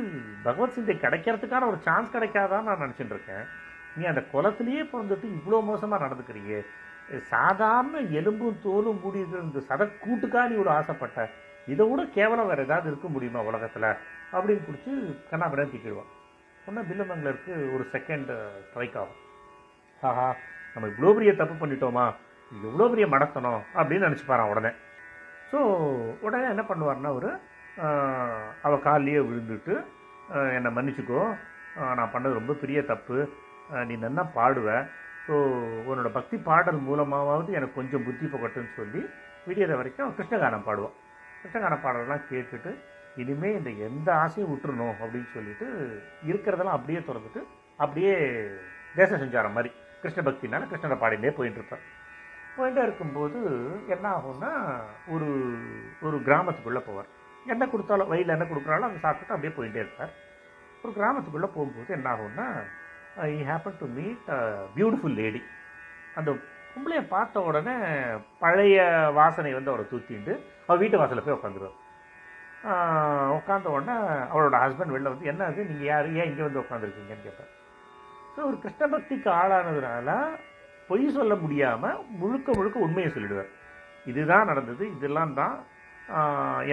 [0.43, 3.43] பகவத் சிந்தை கிடைக்கிறதுக்கான ஒரு சான்ஸ் கிடைக்காதான்னு நான் நினச்சிட்டு இருக்கேன்
[3.95, 6.59] நீ அந்த குளத்துலேயே பிறந்துட்டு இவ்வளோ மோசமாக நடந்துக்கிறியே
[7.29, 11.19] சாதாரண எலும்பும் தோலும் கூடி இந்த சதக்கூட்டுக்கா நீ ஒரு ஆசைப்பட்ட?
[11.67, 13.89] இதை விட கேவலம் வேறு ஏதாவது இருக்க முடியுமா உலகத்தில்?
[14.33, 14.91] அப்படின்னு பிடிச்சி
[15.31, 16.11] கண்ணாபிடம் திக்கிடுவான்
[16.69, 18.31] சொன்ன பில்லமங்கலருக்கு ஒரு செகண்ட்
[18.65, 19.19] ஸ்ட்ரைக் ஆகும்.
[20.07, 20.25] ஆஹா.
[20.73, 22.03] நம்ம இவ்வளோ பெரிய தப்பு பண்ணிட்டோமா?
[22.51, 24.71] இது எவ்வளோ பெரிய மடத்தனம் அப்படின்னு நினச்சிப்பாரான் உடனே.
[25.51, 25.59] ஸோ
[26.25, 27.29] உடனே என்ன பண்ணுவார்னா அவர்
[28.65, 29.73] அவள் காலிலேயே விழுந்துட்டு
[30.57, 31.21] என்னை மன்னிச்சுக்கோ.
[31.97, 33.17] நான் பண்ணது ரொம்ப பெரிய தப்பு.
[33.89, 34.69] நீ நல்லா பாடுவ.
[35.25, 35.33] ஸோ
[35.89, 39.01] உன்னோட பக்தி பாடல் மூலமாவது எனக்கு கொஞ்சம் புத்தி புகட்டுன்னு சொல்லி
[39.47, 40.95] விடியற வரைக்கும் கிருஷ்ணகானம் பாடுவான்.
[41.41, 42.73] கிருஷ்ணகான பாடலாம் கேட்டுட்டு
[43.21, 45.67] இனிமேல் இந்த எந்த ஆசையும் விட்டுறணும் அப்படின்னு சொல்லிட்டு
[46.31, 47.41] இருக்கிறதெல்லாம் அப்படியே திறந்துட்டு
[47.83, 48.13] அப்படியே
[48.99, 49.71] தேச சஞ்சாரம் மாதிரி.
[50.01, 51.85] கிருஷ்ண பக்தினால கிருஷ்ணரை பாடிலே போயிட்டு இருப்பார்
[52.57, 53.39] போயிட்டே இருக்கும்போது
[53.93, 54.51] என்ன ஆகும்னா
[55.13, 55.27] ஒரு
[56.05, 57.09] ஒரு கிராமத்துக்குள்ளே போவார்.
[57.53, 60.13] என்ன கொடுத்தாலும் வயலில் என்ன கொடுக்குறாலும் அதை சாப்பிட்டுட்டு அப்படியே போயிட்டே இருப்பார்.
[60.83, 62.47] ஒரு கிராமத்துக்குள்ளே போகும்போது என்ன ஆகும்னா
[63.27, 64.39] I happen to meet a
[64.77, 65.41] beautiful lady
[66.19, 66.29] அந்த
[66.73, 67.75] பொம்பளையை பார்த்த உடனே
[68.43, 68.79] பழைய
[69.19, 70.33] வாசனை வந்து அவரை தூத்திண்டு
[70.67, 71.78] அவர் வீட்டு வாசலில் போய் உட்காந்துருவார்.
[73.37, 73.95] உட்காந்த உடனே
[74.31, 75.67] அவளோட ஹஸ்பண்ட் வெளில வந்து என்ன அது?
[75.69, 76.07] நீங்கள் யார்?
[76.19, 77.51] ஏன் இங்கே வந்து உட்காந்துருக்கீங்கன்னு கேட்பார்.
[78.33, 80.17] ஸோ ஒரு கிருஷ்ண பக்திக்கு ஆளானதுனால
[80.89, 83.51] பொய் சொல்ல முடியாமல் முழுக்க முழுக்க உண்மையை சொல்லிடுவார்.
[84.11, 85.55] இதுதான் நடந்தது இதெல்லாம் தான்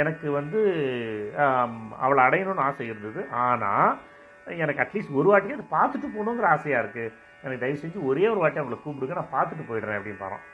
[0.00, 0.60] எனக்கு வந்து
[2.04, 3.22] அவளை அடையணும்னு ஆசை இருந்தது.
[3.46, 3.90] ஆனால்
[4.46, 8.62] எனக்கு அட்லீஸ்ட் ஒரு வாட்டியே அதை பார்த்துட்டு போகணுங்கிற ஆசையாக இருக்குது எனக்கு தயவு செஞ்சு ஒரே ஒரு வாட்டி
[8.62, 10.44] அவளை கூப்பிடுங்க நான் பார்த்துட்டு போயிடுறேன் அப்படின்னு பாரோம்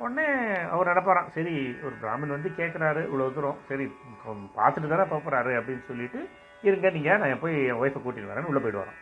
[0.00, 0.26] உடனே
[0.70, 3.58] அவர் நடப்பாராம் சரி ஒரு பிராமணன் வந்து கேட்குறாரு இவ்வளோ தூரம்.
[3.68, 3.84] சரி
[4.56, 6.20] பார்த்துட்டு தானே பார்க்குறாரு அப்படின்னு சொல்லிட்டு
[6.62, 8.98] இருங்க நீங்கள் நான் போய் என் ஒய்ஃபை கூட்டிட்டு வரேன்னு உள்ளே போயிட்டு வரோம்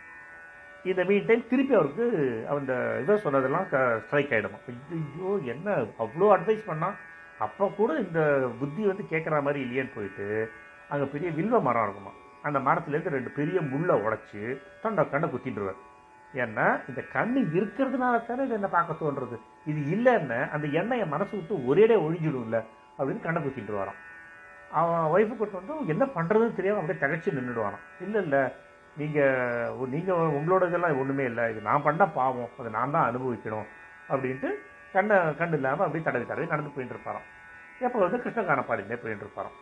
[0.84, 2.04] இந்த மீன் டைம் திருப்பி அவருக்கு
[2.52, 4.58] அந்த இதை சொன்னதெல்லாம் க ஸ்ட்ரைக் ஆகிடுமா
[4.94, 5.68] ஐயோ என்ன
[6.04, 6.96] அவ்வளோ அட்வைஸ் பண்ணால்
[7.40, 8.20] அப்போ கூட இந்த
[8.60, 10.26] புத்தி வந்து கேட்குற மாதிரி இல்லையேன்னு போயிட்டு
[10.90, 12.12] அங்கே பெரிய வில்வ மரம் இருக்குமா
[12.44, 14.42] அந்த மரத்துலேருந்து ரெண்டு பெரிய முள்ளை உடைச்சி
[14.82, 15.80] தொண்டை கண்டை குத்திட்டுருவார்
[16.44, 19.36] ஏன்னா இந்த கண்ணு இருக்கிறதுனால தானே இது என்ன பார்க்க தோன்றது
[19.70, 22.60] இது இல்லைன்னு அந்த எண்ணெயை மனசு விட்டு ஒரேடே ஒழிஞ்சிடும்ல
[22.96, 23.98] அப்படின்னு கண்ணை குத்திட்டு வரான்
[24.78, 28.42] அவன் ஒய்ஃபு கூட்டு வந்து என்ன பண்ணுறதுன்னு தெரியாமல் அப்படியே தகச்சு நின்றுடுவானான் இல்லை இல்லை.
[29.00, 31.44] நீங்கள் நீங்கள் உங்களோட இதெல்லாம் ஒன்றுமே இல்லை.
[31.52, 32.50] இது நான் பண்ண பாவம்.
[32.60, 33.68] அதை நான் தான் அனுபவிக்கணும்.
[34.10, 34.48] அப்படின்ட்டு
[34.94, 37.26] கண்ணை கண்ணு இல்லாமல் அப்படியே தடவி தடவி நடந்து போயிட்டு இருப்பாரான்
[37.86, 39.56] எப்போ வந்து கிருஷ்ணகான பாடினே போயிட்டு இருப்பாரான்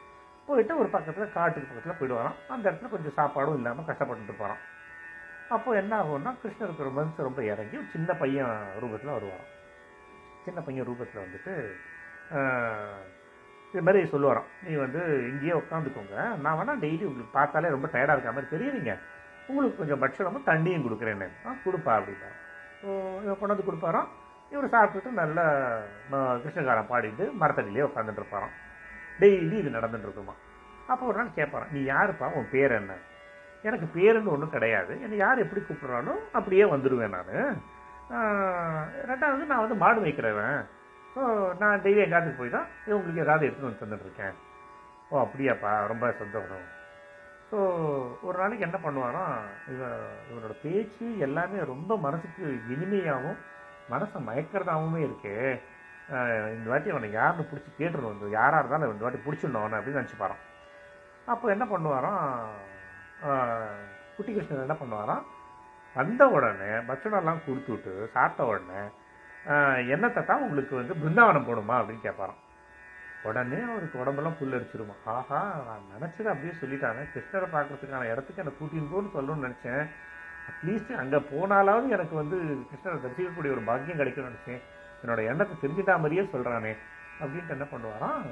[0.48, 2.36] போயிட்டு ஒரு பக்கத்தில் காட்டுக்கு பக்கத்தில் போயிடுவாராம்.
[2.54, 4.62] அந்த இடத்துல கொஞ்சம் சாப்பாடும் இல்லாமல் கஷ்டப்பட்டுட்டு இருப்பாரான்
[5.48, 9.50] அப்போ என்ன ஆகும்னா கிருஷ்ணருக்கு ரொம்ப மனசு ரொம்ப இறங்கி சின்ன பையன் ரூபத்தில் வருவாராம்
[10.44, 11.54] சின்ன பையன் ரூபத்தில் வந்துட்டு
[13.72, 14.48] இது மாதிரி சொல்லுவாராம்.
[14.62, 18.98] நீ வந்து இங்கேயே உட்காந்துக்கோங்க நான் வேணால் டெய்லி உங்களுக்கு பார்த்தாலே ரொம்ப டயர்டாக இருக்க மாதிரி தெரியுறீங்க
[19.46, 21.28] உங்களுக்கு கொஞ்சம் பட்சணமும் தண்ணியும் கொடுக்குறேன்னு.
[21.46, 22.30] ஆ கொடுப்பா அப்படின்னா
[22.82, 24.06] ஸோ இவன் கொண்டு வந்து கொடுப்பாராம்?
[24.50, 25.44] இவர் சாப்பிட்டுட்டு நல்லா
[26.12, 28.54] ம- கிருஷ்ணகாரம் பாடிட்டு மரத்தடியிலே உட்காந்துட்டு இருப்பாராம்.
[29.20, 30.34] டெய்லி இது நடந்துட்டு இருக்குமா?
[30.86, 32.32] அப்போ ஒரு நாள் கேட்பாரான் நீ யாருப்பா?
[32.32, 32.92] உன் பேர் என்ன?
[33.68, 34.92] எனக்கு பேருன்னு ஒன்றும் கிடையாது.
[35.04, 37.60] என்னை யார் எப்படி கூப்பிட்றானோ அப்படியே வந்துடுவேன் நான்.
[39.10, 40.58] ரெண்டாவது நான் வந்து மாடு மேய்க்கிறவன்.
[41.14, 41.22] ஸோ
[41.60, 44.34] நான் டெய்லி எங்காத்துக்கு போய் தான் இவங்களுக்கு ஏதாவது எடுத்துகிட்டு வந்து தந்துட்டுருக்கேன்.
[45.10, 46.64] ஓ அப்படியாப்பா ரொம்ப சந்தோஷம்.
[47.50, 47.58] ஸோ
[48.26, 49.36] ஒரு நாளைக்கு என்ன பண்ணுவாராம்
[49.72, 49.82] இவ
[50.30, 53.38] இவனோட பேச்சு எல்லாமே ரொம்ப மனசுக்கு இனிமையாகவும்
[53.92, 55.34] மனசை மயக்கிறதாகவுமே இருக்கு.
[56.56, 58.12] இந்த வாட்டி அவனை யாருன்னு பிடிச்சி கேட்டுருணும்.
[58.14, 60.42] வந்து யாராக இருந்தாலும் இந்த வாட்டி பிடிச்சிடணும் அவனை அப்படின்னு நினச்சிப்பாரான்
[61.32, 62.26] அப்போ என்ன பண்ணுவாராம்
[64.16, 65.24] குட்டி கிருஷ்ணன் என்ன பண்ணுவாராம்
[65.98, 68.80] வந்த உடனே பச்சனெல்லாம் கொடுத்து விட்டு சாப்பிட்ட உடனே
[69.94, 71.74] என்னத்தை தான் உங்களுக்கு வந்து பிருந்தாவனம் போடுமா?
[71.80, 72.40] அப்படின்னு கேட்பாராம்.
[73.28, 74.94] உடனே அவருக்கு உடம்பெல்லாம் புல் அடிச்சிருமா.
[75.12, 79.82] ஆஹா நான் நினச்சதை அப்படியே சொல்லிட்டாங்க கிருஷ்ணரை பார்க்கறதுக்கான இடத்துக்கு என்னை கூட்டின்னு போன்னு சொல்லணும்னு நினச்சேன்.
[80.50, 82.36] அட்லீஸ்ட் அங்கே போனாலாவது எனக்கு வந்து
[82.70, 84.60] கிருஷ்ணரை தரிசிக்கக்கூடிய ஒரு பாக்கியம் கிடைக்கும்னு நினச்சேன்.
[85.02, 86.74] என்னோட எண்ணத்தை தெரிஞ்சுட்டா மாதிரியே சொல்கிறானே
[87.22, 88.22] அப்படின்ட்டு என்ன பண்ணுவாராம்?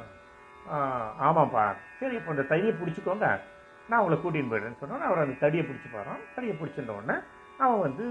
[1.26, 1.64] ஆமாப்பா
[2.00, 3.28] சரி இப்போ இந்த தையை பிடிச்சிக்கோங்க.
[3.90, 7.16] நான் உங்களை கூட்டின்னு போயிடுறேன்னு சொன்னோன்னே அவர் அந்த தடியை பிடிச்சி போகிறான் தடியை பிடிச்சிருந்த உடனே
[7.64, 8.04] அவன் வந்து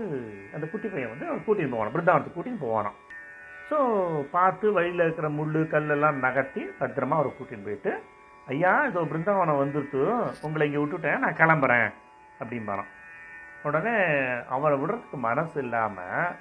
[0.56, 2.98] அந்த குட்டி பையன் வந்து அவர் கூட்டின்னு போவான் பிருந்தாவனத்துக்கு கூட்டின்னு போவானான்
[3.70, 3.78] ஸோ
[4.36, 7.92] பார்த்து வழியில் இருக்கிற முள் கல்லெல்லாம் நகர்த்தி பத்திரமா அவரை கூட்டின்னு போயிட்டு
[8.54, 10.00] ஐயா இதோ பிருந்தாவனம் வந்துருத்து.
[10.46, 11.22] உங்களை இங்கே விட்டுட்டேன்.
[11.24, 11.90] நான் கிளம்புறேன்.
[12.40, 12.90] அப்படிம்பாரான்
[13.68, 13.94] உடனே
[14.56, 16.34] அவரை விடுறதுக்கு மனசு இல்லாமல்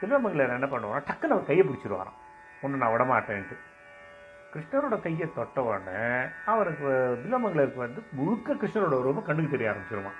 [0.00, 2.16] திருவமங்கலர் என்ன பண்ணுவான் டக்குன்னு அவர் கையை பிடிச்சிருவாரான்
[2.62, 3.56] ஒன்று நான் விட மாட்டேன்ட்டு
[4.52, 6.02] கிருஷ்ணரோட கையை தொட்ட உடனே
[6.52, 6.88] அவருக்கு
[7.22, 10.18] பில்லமங்கலருக்கு வந்து முழுக்க கிருஷ்ணரோட உருவம் கண்ணுக்கு தெரிய ஆரம்பிச்சிருவான்.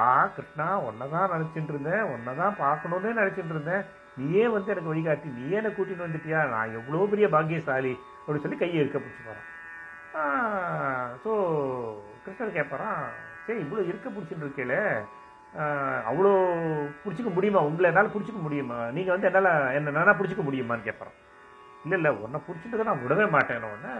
[0.00, 0.04] ஆ
[0.36, 3.84] கிருஷ்ணா உன்னை தான் நினச்சிட்டு இருந்தேன் உன்னை தான் பார்க்கணுன்னே நினச்சிட்டு இருந்தேன்.
[4.18, 6.40] நீயே வந்து எனக்கு வழிகாட்டி நீயே என்னை கூட்டின்னு வந்துட்டியா?
[6.54, 9.48] நான் எவ்வளோ பெரிய பாக்கியசாலி அப்படின்னு சொல்லி கையை இருக்க பிடிச்சி போகிறான்
[11.24, 11.32] ஸோ
[12.24, 13.02] கிருஷ்ணர் கேட்பறான்
[13.46, 14.76] சரி இவ்வளோ இருக்க பிடிச்சிட்டு இருக்கேல
[16.10, 16.32] அவ்வளோ
[17.02, 17.60] பிடிச்சிக்க முடியுமா?
[17.68, 18.78] உங்களை என்னால் பிடிச்சிக்க முடியுமா?
[18.96, 21.18] நீங்கள் வந்து என்னால் என்ன நானா பிடிச்சிக்க முடியுமான்னு கேட்பாரான்
[21.84, 23.92] இல்லை இல்லை உன்னை பிடிச்சிட்டு நான் விடவே மாட்டேன் உடனே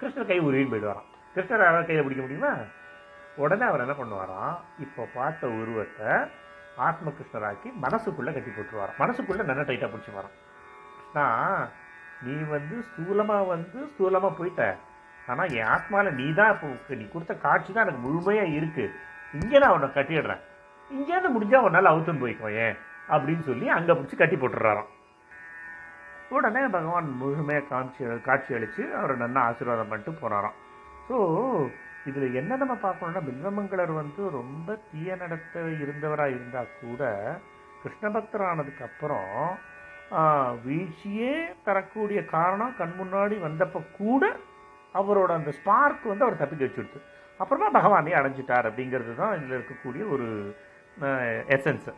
[0.00, 1.08] கிருஷ்ணர் கை உருவின்னு போயிடுவாராம்.
[1.34, 2.52] கிருஷ்ணர் யாராவது கையை பிடிக்க முடியுமா?
[3.44, 4.52] உடனே அவர் என்ன பண்ணுவாராம்?
[4.84, 6.10] இப்போ பார்த்த உருவத்தை
[6.86, 8.98] ஆத்ம கிருஷ்ணராக்கி மனசுக்குள்ளே கட்டி போட்டுருவாராம்.
[9.02, 10.36] மனசுக்குள்ளே நல்லா டைட்டாக பிடிச்சி வரான்
[10.96, 11.26] கிருஷ்ணா
[12.24, 14.62] நீ வந்து ஸ்தூலமாக வந்து ஸ்தூலமாக போயிட்ட.
[15.30, 18.94] ஆனால் என் ஆத்மாவில் நீ தான் இப்போ நீ கொடுத்த காட்சி தான் எனக்கு முழுமையாக இருக்குது
[19.38, 20.42] இங்கே நான் உன்னை கட்டிடுறேன்.
[20.90, 22.76] இங்கேருந்து முடிஞ்சால் ஒரு நாள் அவுத்துன்னு போய்க்கோ ஏன்?
[23.14, 24.90] அப்படின்னு சொல்லி அங்கே பிடிச்சி கட்டி போட்டுடுறாராம்.
[26.30, 30.56] உடனே பகவான் முழுமையாக காட்சி காட்சி அளித்து அவரை நல்லா ஆசீர்வாதம் பண்ணிட்டு போனாராம்.
[31.08, 31.16] ஸோ
[32.06, 37.02] இதில் என்ன நம்ம பார்க்கணும்னா பில்வமங்கலர் வந்து ரொம்ப தீய நடத்த இருந்தவராக இருந்தால் கூட
[37.82, 39.32] கிருஷ்ண பக்தரானதுக்கு அப்புறம்
[40.66, 41.32] வீழ்ச்சியே
[41.64, 44.24] தரக்கூடிய காரணம் கண் முன்னாடி வந்தப்போ கூட
[44.94, 47.00] அவரோட அந்த ஸ்பார்க் வந்து அவர் தப்பிக்க வச்சுடுது
[47.40, 50.28] அப்புறமா பகவானே அடைஞ்சிட்டார் அப்படிங்கிறது தான் இதில் இருக்கக்கூடிய ஒரு
[51.48, 51.92] எசன்ஸு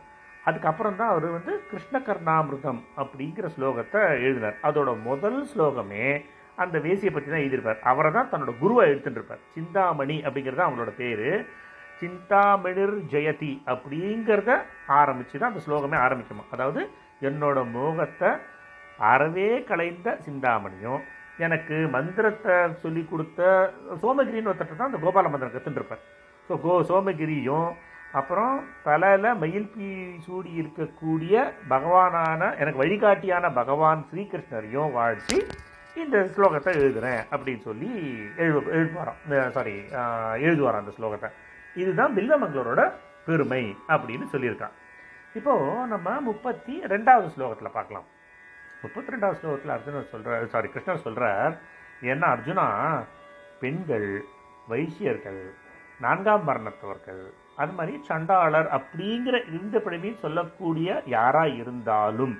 [0.47, 4.57] அதுக்கப்புறம் தான் அவர் வந்து கிருஷ்ண கர்ணாமிருதம் அப்படிங்கிற ஸ்லோகத்தை எழுதினார்.
[4.67, 6.05] அதோட முதல் ஸ்லோகமே
[6.63, 7.81] அந்த வேசியை பற்றி தான் எழுதியிருப்பார்.
[7.91, 11.29] அவரை தான் தன்னோட குருவை எடுத்துட்டு இருப்பார் சிந்தாமணி அப்படிங்கிறது தான் அவங்களோட பேர்.
[12.01, 14.51] சிந்தாமணிர் ஜெயதி அப்படிங்கிறத
[15.01, 16.43] ஆரம்பித்து தான் அந்த ஸ்லோகமே ஆரம்பிக்குமா?
[16.55, 16.81] அதாவது
[17.29, 18.29] என்னோட மோகத்தை
[19.13, 21.01] அறவே கலைந்த சிந்தாமணியும்
[21.45, 23.41] எனக்கு மந்திரத்தை சொல்லி கொடுத்த
[24.01, 26.01] சோமகிரின்னு ஒருத்தட்ட தான் அந்த கோபால மந்திரம் கற்றுட்டுருப்பார்
[26.49, 27.69] ஸோ கோ சோமகிரியும்
[28.17, 29.87] அப்புறம் தலையில் மயில் பீ
[30.25, 31.33] சூடி இருக்கக்கூடிய
[31.73, 35.37] பகவானான எனக்கு வழிகாட்டியான பகவான் ஸ்ரீகிருஷ்ணரையும் வாழ்த்தி
[35.95, 37.89] இந்த ஸ்லோகத்தை எழுதுகிறேன் அப்படின்னு சொல்லி
[38.43, 39.19] எழு எழுதுவாராம்.
[39.57, 39.75] சாரி
[40.47, 41.29] எழுதுவாராம் அந்த ஸ்லோகத்தை.
[41.81, 42.83] இதுதான் பில்லமங்களரோட
[43.27, 44.75] பெருமை அப்படின்னு சொல்லியிருக்கான்.
[45.39, 48.07] இப்போது நம்ம முப்பத்தி ரெண்டாவது ஸ்லோகத்தில் பார்க்கலாம்.
[48.83, 51.53] முப்பத்தி ரெண்டாவது ஸ்லோகத்தில் அர்ஜுனர் சொல்கிறார் சாரி கிருஷ்ணர் சொல்கிறார்
[52.13, 52.67] என்ன அர்ஜுனா
[53.61, 54.09] பெண்கள்
[54.71, 55.41] வைசியர்கள்
[55.99, 57.23] நான்காம் மரணத்தவர்கள்
[57.59, 62.35] அது மாதிரி சண்டாளர் அப்படிங்கிற இந்த பிறவின்னு சொல்லக்கூடிய யாராக இருந்தாலும்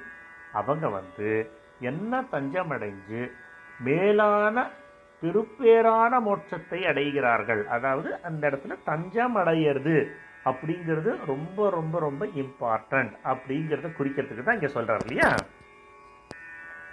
[0.53, 1.31] அவங்க வந்து
[1.81, 3.21] என்ன தஞ்சமடைஞ்சு
[3.79, 4.57] மேலான
[5.23, 7.61] பெருப்பேரான மோட்சத்தை அடைகிறார்கள்.
[7.67, 9.95] அதாவது அந்த இடத்துல தஞ்சம் அடையிறது
[10.45, 15.29] அப்படிங்கிறது ரொம்ப ரொம்ப ரொம்ப இம்பார்ட்டன்ட் அப்படிங்கிறத குறிக்கிறதுக்கு தான் இங்கே சொல்கிறார் இல்லையா?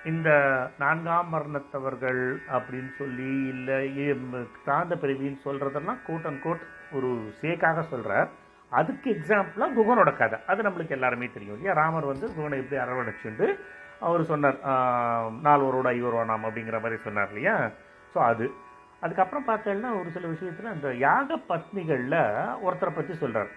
[0.05, 0.31] இந்த
[0.79, 2.23] நான்காம் மரணத்தவர்கள்
[2.57, 3.79] அப்படின்னு சொல்லி இல்லை
[4.65, 6.65] சார்ந்த பிரிவின்னு சொல்கிறதெல்லாம் கோட் அண்ட் கோட்
[6.97, 7.09] ஒரு
[7.41, 8.29] சேக்காக சொல்கிறார்
[8.73, 10.39] அதுக்கு எக்ஸாம்பிளாக குகனோட கதை.
[10.51, 11.75] அது நம்மளுக்கு எல்லாருமே தெரியும் இல்லையா?
[11.81, 13.47] ராமர் வந்து குகனை எப்படி அரவணைச்சுண்டு
[14.07, 14.59] அவர் சொன்னார்
[15.47, 17.55] நால்வரோட ஐவரோ நாம் அப்படிங்கிற மாதிரி சொன்னார் இல்லையா?
[18.15, 18.47] ஸோ அது.
[19.05, 22.21] அதுக்கப்புறம் பார்த்தேன்னா ஒரு சில விஷயத்தில் அந்த யாக பத்னிகளில்
[22.67, 23.51] ஒருத்தரை பற்றி சொல்கிறார்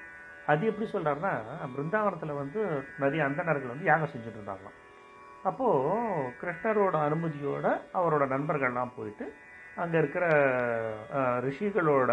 [0.52, 1.34] அது எப்படி சொல்கிறாருன்னா
[1.74, 2.60] பிருந்தாவனத்தில் வந்து
[3.04, 4.78] நிறைய அந்தனர்கள் வந்து யாகம் செஞ்சுட்டு இருந்தாங்களாம்.
[5.50, 9.26] அப்போது கிருஷ்ணரோட அனுமதியோடு அவரோட நண்பர்கள்லாம் போயிட்டு
[9.84, 10.26] அங்கே இருக்கிற
[11.46, 12.12] ரிஷிகளோட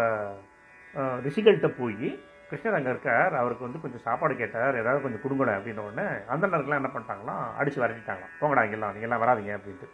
[1.25, 2.07] ரிஷிகள்கிட்ட போய்
[2.49, 6.89] கிருஷ்ணர் அங்கே இருக்கார் அவருக்கு வந்து கொஞ்சம் சாப்பாடு கேட்டார் ஏதாவது கொஞ்சம் கொடுங்கணும் அப்படின்ன உடனே அந்தணர்கள்லாம் என்ன
[6.93, 8.33] பண்ணிட்டாங்களாம் அடித்து வரட்டிட்டாங்களாம்.
[8.39, 9.87] போங்கடா இங்கெல்லாம் நீங்கள்லாம் வராதீங்க அப்படின்ட்டு.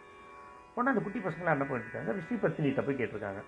[0.76, 3.40] உடனே அந்த குட்டி பசங்களாம் என்ன பண்ணிருக்காங்க ரிஷி பத்தினிகிட்ட போய் கேட்டிருக்காங்க.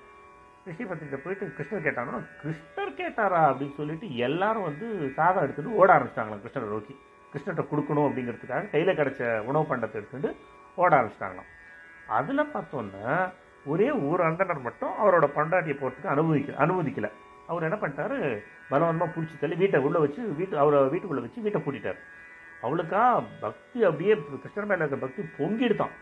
[0.68, 4.86] ரிஷி பத்தினிகிட்ட போயிட்டு கிருஷ்ணர் கேட்டாங்கன்னா கிருஷ்ணர் கேட்டாரா அப்படின்னு சொல்லிட்டு எல்லாரும் வந்து
[5.18, 6.94] சாதம் எடுத்துகிட்டு ஓட ஆரம்பிச்சிட்டாங்களாம் கிருஷ்ணரை நோக்கி.
[7.32, 10.32] கிருஷ்ணர்கிட்ட கொடுக்கணும் அப்படிங்கிறதுக்காக கையில் கிடச்ச உணவு பண்டத்தை எடுத்துகிட்டு
[10.82, 11.50] ஓட ஆரம்பிச்சிட்டாங்களாம்.
[12.18, 13.14] அதில் பார்த்தோன்னா
[13.72, 17.10] ஒரே ஒரு அந்தனர் மட்டும் அவரோட பண்டாட்டியை போகிறதுக்கு அனுமதிக்க அனுமதிக்கலை.
[17.50, 18.18] அவர் என்ன பண்ணிட்டாரு?
[18.70, 22.00] பலவந்தமாக பிடிச்சி தள்ளி வீட்டை உள்ளே வச்சு வீட்டு அவரை வீட்டுக்குள்ளே வச்சு வீட்டை கூட்டிட்டார்.
[22.62, 23.02] அவளுக்கா
[23.44, 25.94] பக்தி அப்படியே கிருஷ்ணர் மேலே இருக்கிற பக்தி பொங்கிடுதான்.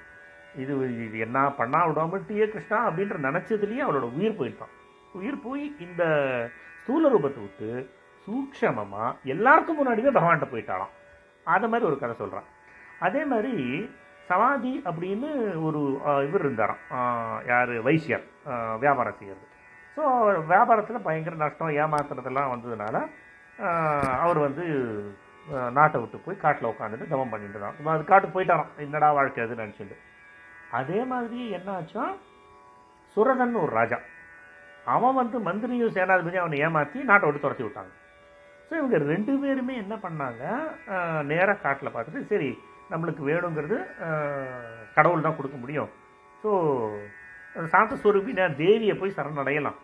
[0.62, 0.72] இது
[1.06, 4.72] இது என்ன பண்ணா விடாமட்டியே கிருஷ்ணா அப்படின்ற நினச்சதுலேயே அவளோட உயிர் போயிட்டான்.
[5.18, 6.02] உயிர் போய் இந்த
[6.82, 7.68] ஸ்தூல ரூபத்தை விட்டு
[8.26, 10.92] சூக்ஷமமாக எல்லாருக்கும் முன்னாடியே பகவான்கிட்ட போயிட்டாலாம்
[11.54, 12.48] அதை மாதிரி ஒரு கதை சொல்கிறான்
[13.06, 13.54] அதே மாதிரி
[14.28, 15.30] சமாதி அப்படின்னு
[15.66, 15.80] ஒரு
[16.28, 16.80] இவர் இருந்தாராம்.
[17.46, 17.72] யார்?
[17.86, 18.24] வைசியர்.
[18.82, 19.52] வியாபாரம் செய்கிறது
[19.96, 20.02] ஸோ
[20.52, 22.96] வியாபாரத்தில் பயங்கர நஷ்டம் ஏமாத்துறதெல்லாம் வந்ததுனால
[24.24, 24.64] அவர் வந்து
[25.76, 28.72] நாட்டை விட்டு போய் காட்டில் உட்காந்துட்டு தவம் பண்ணிட்டு தான் அது காட்டுக்கு போயிட்டாராம்.
[28.84, 29.96] என்னடா வாழ்க்கை அதுன்னு நினச்சிட்டு.
[30.78, 32.04] அதே மாதிரி என்ன ஆச்சா
[33.16, 33.98] சுரதன் ஒரு ராஜா.
[34.94, 37.92] அவன் வந்து மந்திரியும் சேனாதிபதியும் அவனை ஏமாற்றி நாட்டை விட்டு துரத்தி விட்டாங்க.
[38.68, 40.42] ஸோ இவங்க ரெண்டு பேருமே என்ன பண்ணாங்க?
[41.30, 42.50] நேராக காட்டில் பார்த்துட்டு சரி
[42.92, 43.78] நம்மளுக்கு வேணுங்கிறது
[44.96, 45.90] கடவுள் தான் கொடுக்க முடியும்.
[46.42, 46.50] ஸோ
[47.72, 47.96] சாந்த
[48.40, 49.78] நான் தேவியை போய் சரணடையலாம்.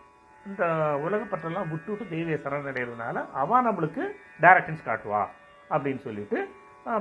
[0.48, 0.64] இந்த
[1.04, 4.02] உலகப்பற்றெல்லாம் விட்டு விட்டு தெய்வ சரணடைகிறதுனால அவன் நம்மளுக்கு
[4.44, 5.22] டைரக்ஷன்ஸ் காட்டுவா
[5.70, 6.38] அப்படின்னு சொல்லிட்டு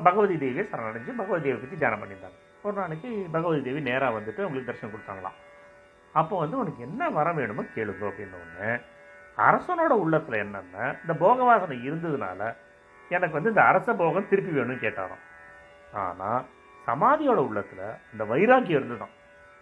[0.08, 2.38] பகவதி தேவியை சரணடைஞ்சு பகவதி தேவியை பற்றி தியானம் பண்ணியிருந்தாங்க.
[2.65, 5.38] ஒரு நாளைக்கு பகவதி தேவி நேராக வந்துட்டு அவங்களுக்கு தரிசனம் கொடுத்தாங்களாம்.
[6.13, 8.71] அப்போ வந்து உனக்கு என்ன வரம் வேணுமோ கேளுங்க அப்படின்னு
[9.47, 12.41] அரசனோட உள்ளத்தில் என்னென்னா இந்த போகவாசனை இருந்ததுனால
[13.12, 15.23] எனக்கு வந்து இந்த அரச போகம் திருப்பி வேணும்னு கேட்டாராம்.
[16.04, 16.41] ஆனால்
[16.88, 19.15] சமாதியோட உள்ளத்தில் இந்த வைராக்கியம் இருந்துதான்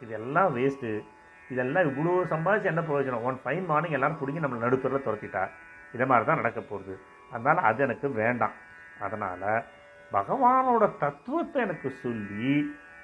[0.05, 0.89] இதெல்லாம் வேஸ்ட்டு
[1.49, 3.21] இதெல்லாம் இவ்வளோ சம்பாதிச்சு என்ன பிரயோஜனம்?
[3.21, 5.43] ஒன் ஃபைன் மார்னிங் எல்லாரும் பிடிங்கி நம்மளை நடுத்தரில் துரத்திட்டா?
[5.93, 6.99] இதை மாதிரி தான் நடக்க போகுது.
[7.31, 8.55] அதனால் அது எனக்கு வேண்டாம்.
[8.99, 9.47] அதனால்
[10.11, 12.51] பகவானோட தத்துவத்தை எனக்கு சொல்லி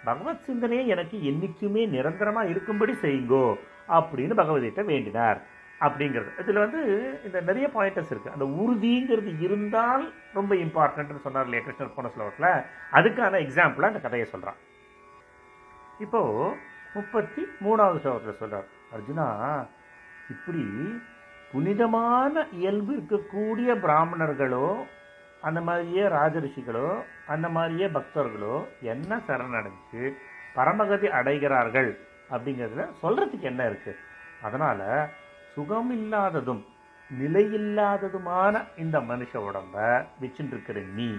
[0.04, 3.46] பகவத் சிந்தனையை எனக்கு என்றைக்குமே நிரந்தரமாக இருக்கும்படி செய்யுங்கோ
[3.98, 5.40] அப்படின்னு பகவதிகிட்ட வேண்டினார்.
[5.86, 6.30] அப்படிங்கிறது.
[6.40, 6.82] இதில் வந்து
[7.26, 10.04] இந்த நிறைய பாயிண்டர்ஸ் இருக்குது அந்த உறுதிங்கிறது இருந்தால்
[10.34, 12.52] ரொம்ப இம்பார்ட்டன்ட்னு சொன்னார் இல்லையா கிருஷ்ணர் போன ஸ்லோகத்தில்.
[12.92, 14.60] அதுக்கான எக்ஸாம்பிளாக அந்த கதையை சொல்கிறான்
[16.00, 16.56] இப்போது
[16.96, 19.28] முப்பத்தி மூணாவது ஸ்லோகத்தில் சொல்கிறார் அர்ஜுனா
[20.30, 20.64] இப்படி
[21.52, 24.68] புனிதமான இயல்பு இருக்கக்கூடிய பிராமணர்களோ
[25.42, 26.88] அந்த மாதிரியே ராஜரிஷிகளோ
[27.28, 30.04] அந்த மாதிரியே பக்தர்களோ என்ன சரணடைஞ்சு
[30.56, 31.92] பரமகதி அடைகிறார்கள்
[32.30, 34.02] அப்படிங்கிறதுல சொல்கிறதுக்கு என்ன இருக்குது
[34.42, 34.86] அதனால்
[35.54, 36.64] சுகம் இல்லாததும்
[37.10, 39.76] நிலையில்லாததுமான இந்த மனுஷ உடம்ப
[40.22, 41.10] வச்சுட்டு நீ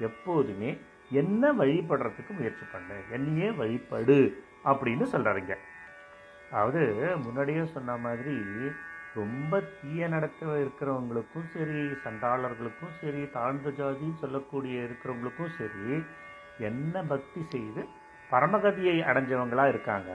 [0.00, 0.70] எப்போதுமே
[1.10, 4.18] என்ன வழிபடுறதுக்கு முயற்சி பண்ணு என்னையே வழிபடு.
[4.64, 5.56] அப்படின்னு சொல்கிறாருங்க
[6.50, 8.36] அதாவது முன்னாடியே சொன்ன மாதிரி
[9.14, 16.04] ரொம்ப தீய நடத்த இருக்கிறவங்களுக்கும் சரி சண்டாளர்களுக்கும் சரி தாழ்ந்த ஜாதி சொல்லக்கூடிய இருக்கிறவங்களுக்கும் சரி
[16.58, 17.86] என்ன பக்தி செய்து
[18.30, 20.10] பரமகதியை அடைஞ்சவங்களாக இருக்காங்க.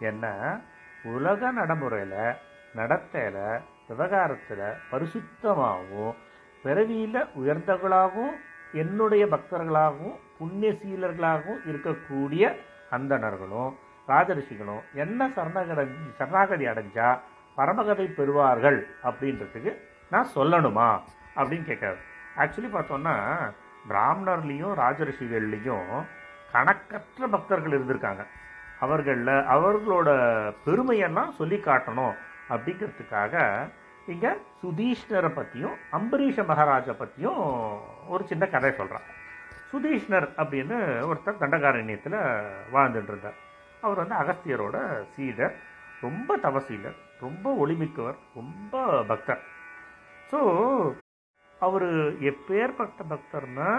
[0.00, 0.58] என்ன?
[1.04, 2.36] உலக நடைமுறையில்
[2.74, 6.14] நடத்தையில் விவகாரத்தில் பரிசுத்தமாகவும்
[6.62, 8.34] பிறவியில் உயர்ந்தவர்களாகவும்
[8.72, 12.56] என்னுடைய பக்தர்களாகவும் புண்ணியசீலர்களாகவும் இருக்கக்கூடிய
[12.92, 13.72] அந்தணர்களும்
[14.08, 15.84] ராஜரிஷிகளும் என்ன சரணகடை
[16.18, 17.08] சரணாகதி அடைஞ்சா
[17.58, 19.72] பரமகதை பெறுவார்கள் அப்படின்றதுக்கு
[20.10, 20.88] நான் சொல்லணுமா
[21.36, 21.98] அப்படின்னு கேட்காரு
[22.36, 23.14] ஆக்சுவலி பார்த்தோன்னா
[23.88, 25.88] பிராமணர்லேயும் ராஜரிஷிகள்லேயும்
[26.52, 28.22] கணக்கற்ற பக்தர்கள் இருந்திருக்காங்க.
[28.80, 30.08] அவர்களில் அவர்களோட
[30.66, 32.14] பெருமையெல்லாம் சொல்லி காட்டணும்
[32.48, 33.34] அப்படிங்கிறதுக்காக
[34.06, 34.30] இங்கே
[34.62, 37.42] சுதீஷ்ணரை பற்றியும் அம்பரீஷ மகாராஜை பற்றியும்
[38.08, 39.06] ஒரு சின்ன கதை சொல்கிறான்
[39.72, 40.78] சுதீஷ்ணர் அப்படின்னு
[41.10, 42.18] ஒருத்தர் தண்டகாரண்யத்தில்
[42.72, 43.38] வாழ்ந்துட்டு இருந்தார்
[43.80, 44.76] அவர் வந்து அகஸ்தியரோட
[45.14, 45.54] சீடர்
[46.00, 49.42] ரொம்ப தவசீலர் ரொம்ப ஒளிமிக்கவர் ரொம்ப பக்தர்.
[50.30, 50.38] ஸோ
[51.60, 51.88] அவர்
[52.20, 53.70] எப்பேற்பட்ட பக்தர்னா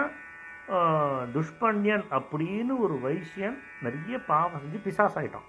[1.32, 5.48] துஷ்பண்யன் அப்படின்னு ஒரு வைசியன் நிறைய பாவம் செஞ்சு பிசாஸ் ஆகிட்டான்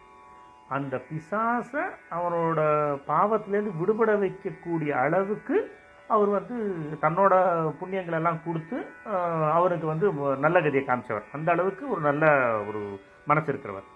[0.68, 2.60] அந்த பிசாசை அவனோட
[3.08, 5.58] பாவத்திலேருந்து விடுபட வைக்கக்கூடிய அளவுக்கு
[6.14, 6.56] அவர் வந்து
[7.03, 7.34] தன்னோட
[7.80, 8.78] புண்ணியங்கள் எல்லாம் கொடுத்து
[9.58, 10.08] அவருக்கு வந்து
[10.45, 11.26] நல்ல கதியை காமிச்சவர்.
[11.36, 12.26] அந்த அளவுக்கு ஒரு நல்ல
[12.70, 12.82] ஒரு
[13.30, 13.88] மனசு இருக்கிறவர்.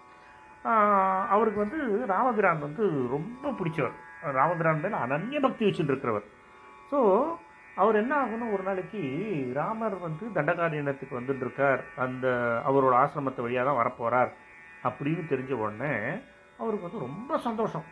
[1.35, 1.79] அவருக்கு வந்து
[2.13, 2.85] ராமபிரான் வந்து
[3.15, 3.95] ரொம்ப பிடிச்சவர்.
[4.39, 6.25] ராமபிரான் மேலே அனன்ய பக்தி வச்சுட்டு இருக்கிறவர்
[6.91, 6.99] ஸோ
[7.81, 9.01] அவர் என்ன ஆகணும் ஒரு நாளைக்கு
[9.59, 12.27] ராமர் வந்து தண்டகாரண்யத்துக்கு வந்துட்டு இருக்கார் அந்த
[12.69, 14.31] அவரோட ஆசிரமத்தை வழியாக தான் வரப்போகிறார்
[14.89, 15.93] அப்படின்னு தெரிஞ்ச உடனே
[16.61, 17.85] அவருக்கு வந்து ரொம்ப சந்தோஷம்.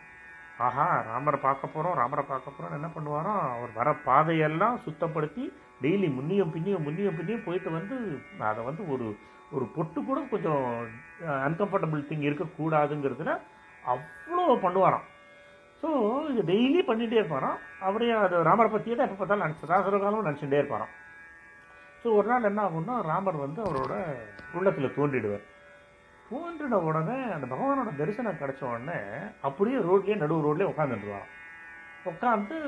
[0.66, 5.44] ஆஹா ராமரை பார்க்க போகிறோம் ராமரை பார்க்க போகிறோம் என்ன பண்ணுவாராம் அவர் வர பாதையெல்லாம் சுத்தப்படுத்தி
[5.84, 7.96] டெய்லி முன்னியும் பின்னியும் முன்னியும் பின்னியும் போயிட்டு வந்து
[8.50, 9.06] அதை வந்து ஒரு
[9.56, 10.64] ஒரு பொட்டு கூட கொஞ்சம்
[11.48, 13.34] அன்கம்ஃபர்டபுள் திங் இருக்கக்கூடாதுங்கிறதுல
[13.92, 15.06] அவ்வளோ பண்ணுவாராம்.
[15.82, 15.88] ஸோ
[16.30, 17.58] இது டெய்லி பண்ணிகிட்டே இருப்பாராம்.
[17.88, 20.92] அவரே அது ராமரை பற்றியே தான் எப்போ பார்த்தாலும் நினச்சி ராசர காலம் நினச்சிட்டே இருப்பாராம்.
[22.02, 23.94] ஸோ ஒரு நாள் என்ன ஆகும்னா ராமர் வந்து அவரோட
[24.58, 25.46] உள்ளத்தில் தோன்றிடுவார்.
[26.30, 28.98] தோன்றின உடனே அந்த பகவானோட தரிசனம் கிடைச்ச உடனே
[29.48, 31.34] அப்படியே ரோட்லேயே நடுவு ரோட்லேயே உட்காந்துருவாராம்
[32.10, 32.58] உட்காந்து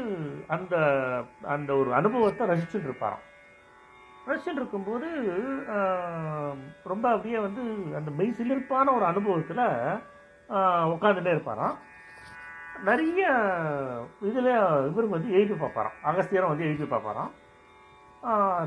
[0.54, 0.74] அந்த
[1.54, 3.24] அந்த ஒரு அனுபவத்தை ரசிச்சுட்டு இருப்பாராம்.
[4.28, 5.08] ரசிச்சுட்டு இருக்கும்போது
[6.92, 7.62] ரொம்ப அப்படியே வந்து
[7.98, 9.64] அந்த மெய் சிலிர்ப்பான ஒரு அனுபவத்தில்
[10.94, 11.76] உட்காந்துட்டே இருப்பாராம்.
[12.88, 13.22] நிறைய
[14.28, 14.50] இதில்
[14.90, 15.96] இவர் வந்து எழுதி பார்ப்பாராம்.
[16.10, 17.32] அகஸ்தியரும் வந்து எழுதி பார்ப்பாராம்.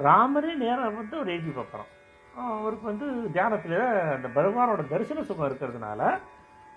[0.07, 1.91] ராமரே நேராக வந்து அவர் எழுதி பார்ப்பாராம்.
[2.35, 3.79] அவருக்கு வந்து தியானத்தில்
[4.15, 6.01] அந்த பகவானோட தரிசன சுகம் இருக்கிறதுனால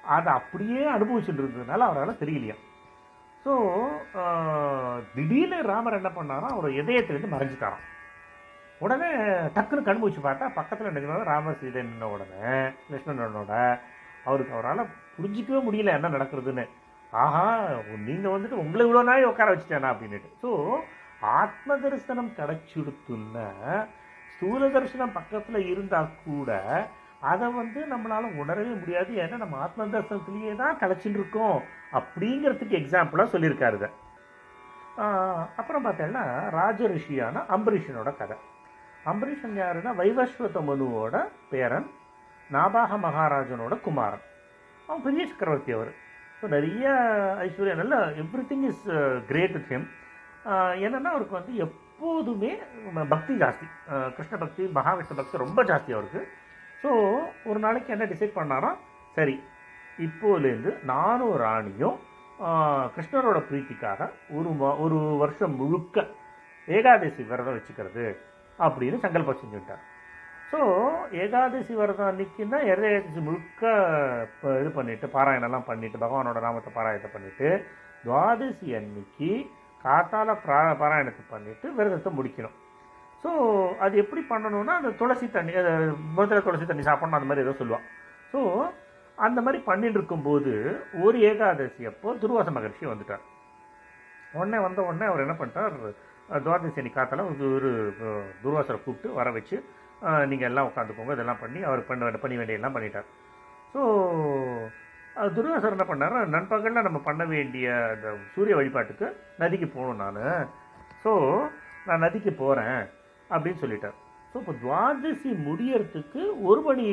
[0.04, 2.56] அதை அப்படியே அனுபவிச்சுட்டு இருந்ததுனால அவரால் தெரியலையா?
[3.44, 3.52] ஸோ
[5.14, 7.84] திடீர்னு ராமர் என்ன பண்ணாரோ அவர் இதயத்திலேருந்து மறைஞ்சிட்டாராம்.
[8.84, 9.10] உடனே
[9.56, 12.54] டக்குன்னு கண் பார்த்தா பக்கத்தில் நினைக்கிறது ராமர் சீதை நின்ன உடனே
[12.88, 13.52] கிருஷ்ணனோட
[14.24, 16.64] அவருக்கு அவரால் புரிஞ்சிக்கவே முடியல என்ன நடக்கிறதுன்னு.
[17.12, 17.44] ஆஹா
[18.06, 20.30] நீங்கள் வந்துட்டு உங்களை இவ்வளோ நாள் உட்கார வச்சுட்டேனா அப்படின்னுட்டு.
[20.42, 20.50] ஸோ
[21.38, 23.46] ஆத்ம தரிசனம் கிடைச்சிடுத்துன்னா
[24.36, 26.50] ஸ்தூல தரிசனம் பக்கத்தில் இருந்தால் கூட
[27.30, 29.12] அதை வந்து நம்மளால் உணரவே முடியாது.
[29.22, 31.58] ஏன்னா நம்ம ஆத்ம தரிசனத்திலேயே தான் கலைச்சின்னு இருக்கோம்.
[31.98, 33.88] அப்படிங்கிறதுக்கு எக்ஸாம்பிளாக சொல்லியிருக்காருங்க
[35.60, 36.24] அப்புறம் பார்த்தேன்னா
[36.58, 38.36] ராஜ ரிஷியான அம்பரீஷனோட கதை.
[39.12, 41.16] அம்பரீஷன் யாருன்னா வைவஸ்வத மனுவோட
[41.50, 41.88] பேரன்
[42.50, 44.24] நாபாக மகாராஜனோட குமாரன்.
[44.86, 45.92] அவன் பெரிய சக்கரவர்த்தி அவர்.
[46.38, 46.86] ஸோ நிறைய
[47.46, 47.96] ஐஸ்வர்யா நல்ல
[48.50, 48.84] everything is
[49.30, 49.86] great with him
[50.86, 52.50] என்னென்னா அவருக்கு வந்து எப் எப்போதுமே
[53.12, 53.66] பக்தி ஜாஸ்தி.
[54.16, 56.20] கிருஷ்ண பக்தி மகாவிஷ்ணு பக்தி ரொம்ப ஜாஸ்தி அவருக்கு
[56.82, 56.90] ஸோ
[57.46, 58.70] ஒரு நாளைக்கு என்ன டிசைட் பண்ணாரா
[59.16, 59.36] சரி
[59.98, 61.96] இப்போலேருந்து நானும் ராணியும்
[62.94, 64.50] கிருஷ்ணரோட பிரீத்திக்காக ஒரு
[64.84, 66.04] ஒரு வருஷம் முழுக்க
[66.68, 68.06] ஏகாதசி விரதம் வச்சுக்கிறது
[68.58, 69.82] அப்படின்னு சங்கல்பம் செஞ்சுட்டார்
[70.50, 70.60] ஸோ
[71.22, 73.62] ஏகாதசி விரதம் அன்னைக்குன்னா ஏகாதசி முழுக்க
[74.26, 77.48] இப்போ இது பண்ணிட்டு பாராயணம்லாம் பண்ணிட்டு பகவானோட நாமத்தை பாராயணத்தை பண்ணிட்டு
[78.04, 79.30] துவாதசி அன்னைக்கு
[79.86, 82.56] காத்தால பிரா பாராயணத்தை பண்ணிட்டு விரதத்தை முடிக்கணும்.
[83.24, 83.30] ஸோ
[83.84, 85.70] அது எப்படி பண்ணணும்னா அந்த துளசி தண்ணி அது
[86.16, 87.86] முதல்ல துளசி தண்ணி சாப்பிடணும் அந்த மாதிரி ஏதோ சொல்லுவான்.
[88.32, 88.40] ஸோ
[89.18, 90.52] அந்த மாதிரி பண்ணிட்டு இருக்கும்போது
[91.04, 93.24] ஒரு ஏகாதசி அப்போ துர்வாச மகர்ஷி வந்துட்டார்.
[94.34, 95.74] உடனே வந்த உடனே அவர் என்ன பண்ணிட்டார்?
[96.28, 97.70] அஹ், துவாதசி அன்னைக்கு காத்தால ஒரு
[98.42, 99.56] துர்வாசரை கூப்பிட்டு வர வச்சு
[100.30, 103.06] நீங்கள் எல்லாம் உட்காந்துக்கோங்க இதெல்லாம் பண்ணி அவர் பண்ண பண்ணி வேண்டியெல்லாம் பண்ணிட்டார்.
[103.74, 103.80] ஸோ
[105.36, 106.16] துர்வாசர் என்ன பண்ணார்?
[106.34, 109.06] நண்பகலில் நம்ம பண்ண வேண்டிய அந்த சூரிய வழிபாட்டுக்கு
[109.42, 110.48] நதிக்கு போகணும் நான்.
[111.04, 111.12] ஸோ
[111.86, 112.80] நான் நதிக்கு போகிறேன்
[113.30, 113.96] அப்படின்னு சொல்லிட்டார்.
[114.30, 116.86] ஸோ இப்போ துவாதசி முடியறதுக்கு ஒரு மணி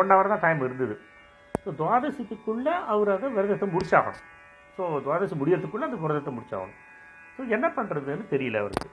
[0.00, 0.96] ஒன் ஹவர் தான் டைம் இருந்தது.
[1.64, 4.22] ஸோ துவாதசிக்குள்ளே அவர் அதை விரதத்தை முடிச்சாகணும்.
[4.76, 6.78] ஸோ துவாதசி முடியறதுக்குள்ளே அந்த விரதத்தை முடிச்சாகணும்.
[7.36, 8.88] ஸோ என்ன பண்ணுறதுன்னு தெரியல அவருக்கு.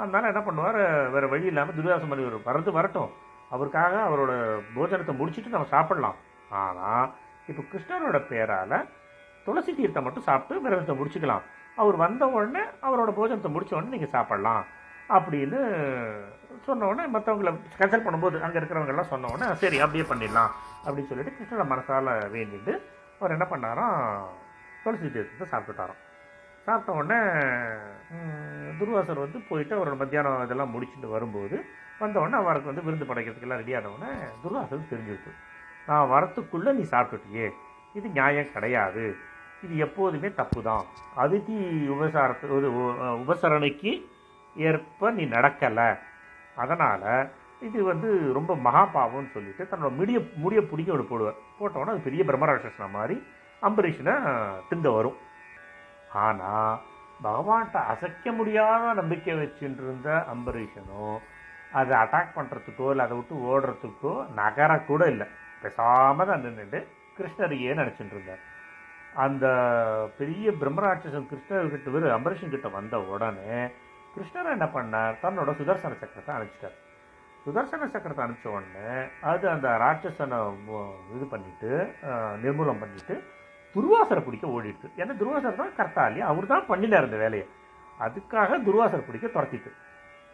[0.00, 0.82] அதனால் என்ன பண்ணுவார்?
[1.14, 3.10] வேறு வழி இல்லாமல் துரியாச மணி ஒரு வரது வரட்டும்.
[3.54, 4.32] அவருக்காக அவரோட
[4.76, 6.18] போஜனத்தை முடிச்சுட்டு நம்ம சாப்பிட்லாம்.
[6.60, 7.08] ஆனால்
[7.50, 8.76] இப்போ கிருஷ்ணரோட பேரால்
[9.46, 11.44] துளசி தீர்த்தம் மட்டும் சாப்பிட்டு விரதத்தை முடிச்சுக்கலாம்.
[11.80, 14.64] அவர் வந்த உடனே அவரோட போஜனத்தை முடிச்ச உடனே நீங்கள் சாப்பிடலாம்
[15.16, 15.60] அப்படின்னு
[16.66, 20.52] சொன்ன உடனே மற்றவங்களை கன்சல்ட் பண்ணும்போது அங்கே இருக்கிறவங்க எல்லாம் சொன்ன உடனே சரி அப்படியே பண்ணிடலாம்.
[20.84, 22.72] அப்படின்னு சொல்லிட்டு கிருஷ்ணரை மனசால் வேண்டிட்டு
[23.20, 23.98] அவர் என்ன பண்ணாராம்?
[24.84, 26.00] துளசி தீர்த்தத்தை சாப்பிட்டுட்டாராம்.
[26.66, 27.18] சாப்பிட்ட உடனே
[28.78, 31.56] துர்வாசர் வந்து போயிட்டு அவரோட மத்தியானம் இதெல்லாம் முடிச்சுட்டு வரும்போது
[32.02, 35.32] வந்த உடனே அவருக்கு வந்து விருந்து படைக்கிறதுக்கெல்லாம் ரெடியான ஆன உடனே துர்வாசருக்கு தெரிஞ்சிருக்கு
[35.86, 37.50] நான் வரத்துக்குள்ளே நீ சாப்பிட்டுட்டியே.
[37.94, 39.16] இது நியாயம் கிடையாது.
[39.62, 40.84] இது எப்போதுமே தப்பு தான்
[41.16, 41.56] அதிதி
[41.88, 44.06] உபசாரத்து ஒரு உ- உபசரணைக்கு
[44.56, 45.98] ஏற்ப நீ நடக்கலை.
[46.56, 52.24] அதனால் இது வந்து ரொம்ப மகாபாவம்னு சொல்லிட்டு தன்னோட முடிய முடிய பிடிக்க ஒரு போடுவார் போட்டோன்னா அது பெரிய
[52.24, 53.22] பிரம்மராட்சசனை மாதிரி
[53.62, 54.12] அம்பரீஷனை
[54.70, 55.16] திங்க வரும்.
[56.12, 56.80] ஆனால்
[57.24, 61.18] பகவான்கிட்ட அசைக்க முடியாத நம்பிக்கை வச்சுட்டு இருந்த அம்பரீஷனும்
[61.72, 65.26] அதை அட்டாக் பண்ணுறதுக்கோ இல்லை அதை விட்டு ஓடுறதுக்கோ நகர கூட இல்லை.
[65.62, 66.80] பேசாம தான் நின்றுட்டு
[67.18, 68.42] கிருஷ்ணரையே நினச்சிட்டு இருந்தார்.
[69.24, 69.46] அந்த
[70.18, 73.58] பெரிய பிரம்மராட்சசன் கிருஷ்ணர்கிட்ட இவர் அம்பரீஷன் கிட்ட வந்த உடனே
[74.14, 75.18] கிருஷ்ணர் என்ன பண்ணார்?
[75.24, 76.78] தன்னோட சுதர்சன சக்கரத்தை அனுப்பிச்சிட்டார்.
[77.44, 78.88] சுதர்சன சக்கரத்தை அனுப்பிச்ச உடனே
[79.30, 80.38] அது அந்த ராட்சசனை
[81.16, 81.70] இது பண்ணிட்டு
[82.44, 83.14] நிர்மூலம் பண்ணிட்டு
[83.74, 84.88] துர்வாசரை பிடிக்க ஓடிடுது.
[85.00, 87.46] ஏன்னா துர்வாசர் தான் கர்த்தாலி அவர் தான் பண்ணினார் இந்த வேலையை.
[88.06, 89.70] அதுக்காக துர்வாசர் பிடிக்க துரத்திட்டு.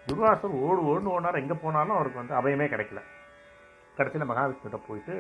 [0.09, 1.41] துர்வாசர் ஓடு ஓடுன்னு ஓடினார்.
[1.43, 3.01] எங்கே போனாலும் அவருக்கு வந்து அபயமே கிடைக்கல.
[3.99, 5.15] கடைசியில் மகாவிஷ்ணுகிட்ட போயிட்டு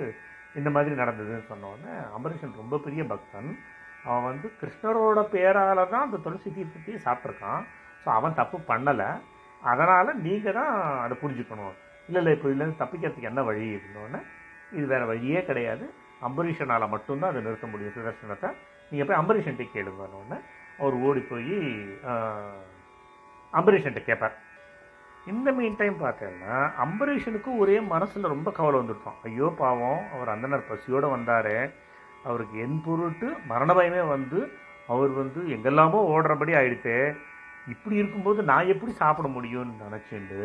[0.58, 3.50] இந்த மாதிரி நடந்ததுன்னு சொன்னோடனே அம்பரீஷன் ரொம்ப பெரிய பக்தன்.
[4.08, 7.62] அவன் வந்து கிருஷ்ணரோட பேரால் தான் அந்த துளசி தீர்த்தத்தையும் சாப்பிட்ருக்கான்
[8.02, 9.08] ஸோ அவன் தப்பு பண்ணலை.
[9.62, 10.72] அதனால் நீங்கள் தான்
[11.04, 11.74] அதை புரிஞ்சுக்கணும்.
[12.08, 14.20] இல்லை இல்லை இப்போ இல்லைன்னு தப்பிக்கிறதுக்கு என்ன வழி அப்படின்னோடனே
[14.76, 15.84] இது வேறு வழியே கிடையாது.
[16.26, 17.94] அம்பரீஷனால் மட்டும்தான் அதை நிறுத்த முடியும்.
[17.96, 18.50] சுதர்சனத்தை
[18.90, 20.38] நீங்கள் போய் அம்பரீஷன்ட்டே கேளுங்கன்னு
[20.80, 21.56] அவர் ஓடி போய்
[23.58, 24.34] அம்பரீஷன்ட்ட கேட்பார்
[25.30, 31.08] இந்த மீன் டைம் பார்த்தேன்னா அம்பரீஷனுக்கு ஒரே மனசில் ரொம்ப கவலை வந்துட்டோம் ஐயோ பாவம் அவர் அந்தனர் பசியோடு
[31.08, 31.54] வந்தார்.
[32.28, 34.38] அவருக்கு என் பொருட்டு மரண பயமே வந்து
[34.86, 36.98] அவர் வந்து எங்கெல்லாமோ ஓடுறபடி ஆயிடுத்தே.
[37.68, 40.42] இப்படி இருக்கும்போது நான் எப்படி சாப்பிட முடியும்னு நினச்சிட்டு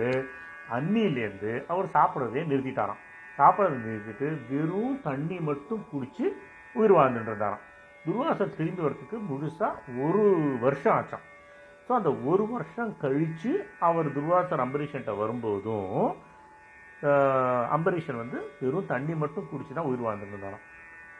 [0.77, 3.01] அன்னியிலேருந்து அவர் சாப்பிட்றதே நிறுத்திட்டாராம்.
[3.37, 6.25] சாப்பிட்றத நிறுத்திட்டு வெறும் தண்ணி மட்டும் குடித்து
[6.73, 7.65] உயிர் வாழ்ந்துட்டு இருந்தாராம்.
[8.05, 9.75] துர்வாசர் திரும்பி வரத்துக்கு முழுசாக
[10.07, 10.23] ஒரு
[10.61, 11.25] வருஷம் ஆச்சாம்.
[11.85, 13.53] ஸோ அந்த ஒரு வருஷம் கழித்து
[13.87, 15.95] அவர் துர்வாசர் அம்பரீஷன்ட்ட வரும்போதும்
[17.75, 20.59] அம்பரீஷன் வந்து வெறும் தண்ணி மட்டும் குடிச்சு தான் உயிர் வாழ்ந்துட்டு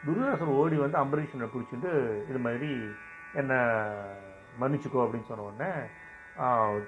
[0.07, 1.89] துர்வாசர் ஓடி வந்து அம்பரீஷனை பிடிச்சிட்டு
[2.29, 2.69] இது மாதிரி
[3.41, 3.59] என்னை
[4.61, 5.71] மன்னிச்சுக்கோ அப்படின்னு சொன்ன உடனே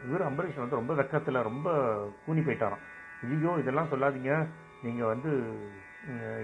[0.08, 1.68] இவர் அம்பரீஷன் வந்து ரொம்ப வெக்கத்தில் ரொம்ப
[2.26, 2.84] கூனி போயிட்டாராம்.
[3.26, 4.32] ஐயோ இதெல்லாம் சொல்லாதீங்க.
[4.86, 5.32] நீங்கள் வந்து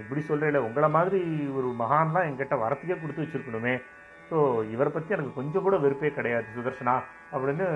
[0.02, 1.20] இப்படி சொல்கிறீங்களே உங்களை மாதிரி
[1.58, 3.74] ஒரு மகான்லாம் என்கிட்ட வரத்துக்கே கொடுத்து வச்சிருக்கணுமே.
[4.28, 4.36] ஸோ
[4.74, 6.94] இவரை பற்றி எனக்கு கொஞ்சம் கூட வெறுப்பே கிடையாது சுதர்ஷனா.
[7.32, 7.66] அப்படின்னு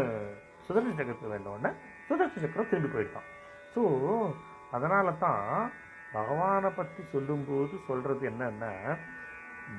[0.66, 1.70] சுதர்ஷன சக்கரத்துக்கு வேண்டவுடனே
[2.10, 3.28] உடனே சக்கரம் திரும்பி போயிட்டான்.
[3.74, 3.82] ஸோ
[4.76, 5.48] அதனால தான்
[6.16, 8.72] பகவானை பற்றி சொல்லும்போது சொல்கிறது என்னென்னா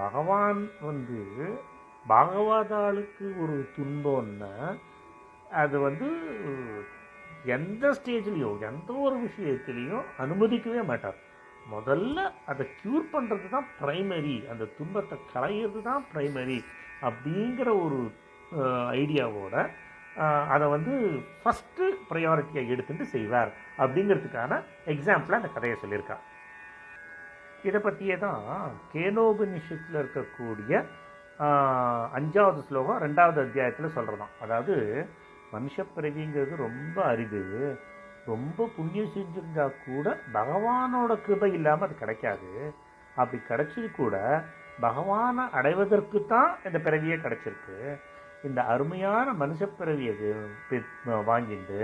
[0.04, 1.20] பகவான் வந்து
[2.06, 4.54] பாகவதாளுக்கு ஒரு துன்பம்னா
[5.62, 6.08] அது வந்து
[7.56, 11.18] எந்த ஸ்டேஜ்லேயும் எந்த ஒரு விஷயத்துலேயும் அனுமதிக்கவே மாட்டார்.
[11.74, 12.18] முதல்ல
[12.52, 16.60] அதை க்யூர் பண்ணுறது தான் ப்ரைமரி அந்த துன்பத்தை களையிறது தான் ப்ரைமரி
[17.08, 18.00] அப்படிங்கிற ஒரு
[19.02, 19.56] ஐடியாவோட
[20.54, 20.94] அதை வந்து
[21.42, 23.52] ஃபஸ்ட்டு ப்ரையாரிட்டியாக எடுத்துட்டு செய்வார்.
[23.84, 24.60] அப்படிங்கிறதுக்கான
[24.94, 26.18] எக்ஸாம்பிளாக அந்த கதையை சொல்லியிருக்கா
[27.68, 28.40] இதை பற்றியே தான்
[28.94, 30.84] கேனோபனிஷத்தில் இருக்கக்கூடிய
[32.18, 34.76] அஞ்சாவது ஸ்லோகம் ரெண்டாவது அத்தியாயத்தில் சொல்கிறதாம் அதாவது
[35.54, 37.44] மனுஷப்பிறவிங்கிறது ரொம்ப அரிது.
[38.32, 42.52] ரொம்ப புண்ணியம் செஞ்சிருந்தா கூட பகவானோட கிருபை இல்லாமல் அது கிடைக்காது.
[43.16, 44.16] அப்படி கிடைச்சது கூட
[44.86, 47.78] பகவானை அடைவதற்கு தான் இந்த பிறவியே கிடைச்சிருக்கு.
[48.48, 50.14] இந்த அருமையான மனுஷ பிறவியை
[51.30, 51.82] வாங்கிட்டு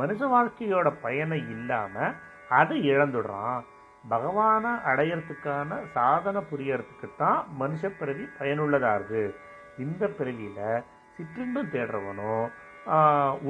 [0.00, 2.16] மனுஷ வாழ்க்கையோட பயனை இல்லாமல்
[2.60, 3.60] அதை இழந்துடுறான்.
[4.12, 9.34] பகவானை அடையறதுக்கான சாதனை புரியறதுக்கு தான் மனுஷ பிறவி பயனுள்ளதாக இருக்குது
[9.84, 10.84] இந்த பிறவியில்
[11.16, 12.48] சிற்றின்பம் தேடுறவனும்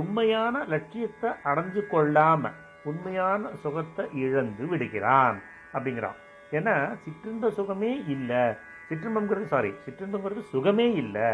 [0.01, 2.59] உண்மையான லட்சியத்தை அடைஞ்சு கொள்ளாமல்
[2.91, 5.39] உண்மையான சுகத்தை இழந்து விடுகிறான்
[5.75, 6.19] அப்படிங்கிறான்.
[6.57, 6.75] ஏன்னா
[7.05, 8.43] சிற்றின்ப சுகமே இல்லை.
[8.89, 11.29] சிற்றின்பங்கிறது சாரி சிற்றின்பங்கிறது சுகமே இல்லை.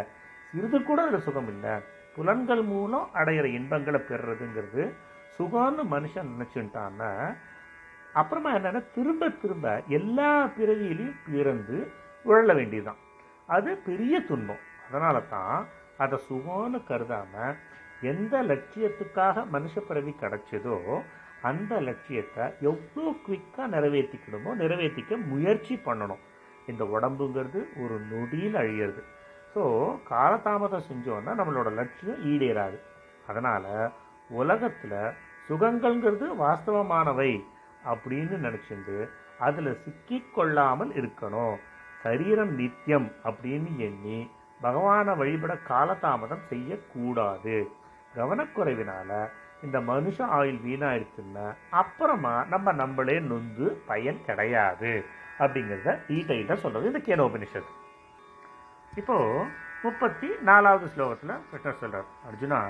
[0.52, 1.74] சிறிது கூட அதில் சுகம் இல்லை.
[2.14, 4.84] புலன்கள் மூலம் அடையிற இன்பங்களை பெறுறதுங்கிறது
[5.38, 7.10] சுகம்னு மனுஷன் நினச்சுட்டான்னா
[8.12, 11.76] அப்புறமா என்னென்னா திரும்ப திரும்ப எல்லா பிறவியிலையும் பிறந்து
[12.24, 13.02] உழல வேண்டியதுதான்.
[13.46, 14.62] அது பெரிய துன்பம்.
[14.88, 17.56] அதனால தான் அதை சுகம்னு கருதாமல்
[18.02, 20.76] எந்த லட்சியத்துக்காக மனுஷ பிறவி கிடைச்சதோ
[21.42, 26.22] அந்த லட்சியத்தை எவ்வளோ குவிக்காக நிறைவேற்றிக்கணுமோ நிறைவேற்றிக்க முயற்சி பண்ணணும்.
[26.66, 29.02] இந்த உடம்புங்கிறது ஒரு நொடியில் அழியிறது.
[29.58, 29.68] ஸோ
[30.10, 32.76] காலதாமதம் செஞ்சோன்னா நம்மளோட லட்சியம் ஈடேறாது.
[33.30, 33.64] அதனால்
[34.30, 35.00] உலகத்தில்
[35.48, 37.32] சுகங்கள்ங்கிறது வாஸ்தவமானவை
[37.92, 38.96] அப்படின்னு நினச்சிட்டு
[39.46, 41.56] அதில் சிக்கிக்கொள்ளாமல் இருக்கணும்.
[42.02, 44.18] சரீரம் நித்தியம் அப்படின்னு எண்ணி
[44.60, 47.56] பகவானை வழிபட காலதாமதம் செய்யக்கூடாது.
[48.14, 49.10] கவனக்குறைவினால
[49.66, 51.48] இந்த மனுஷ ஆயுள் வீணாயிருச்சுன்னா
[51.82, 54.94] அப்புறமா நம்ம நம்மளே நொந்து பயன் கிடையாது
[55.42, 57.74] அப்படிங்கிறத டீடைல்டாக சொல்றது இந்த கேனோபனிஷத்து.
[59.00, 59.16] இப்போ
[59.82, 62.60] முப்பத்தி நாலாவது ஸ்லோகத்தில் கிருஷ்ணர் சொல்றார் அர்ஜுனா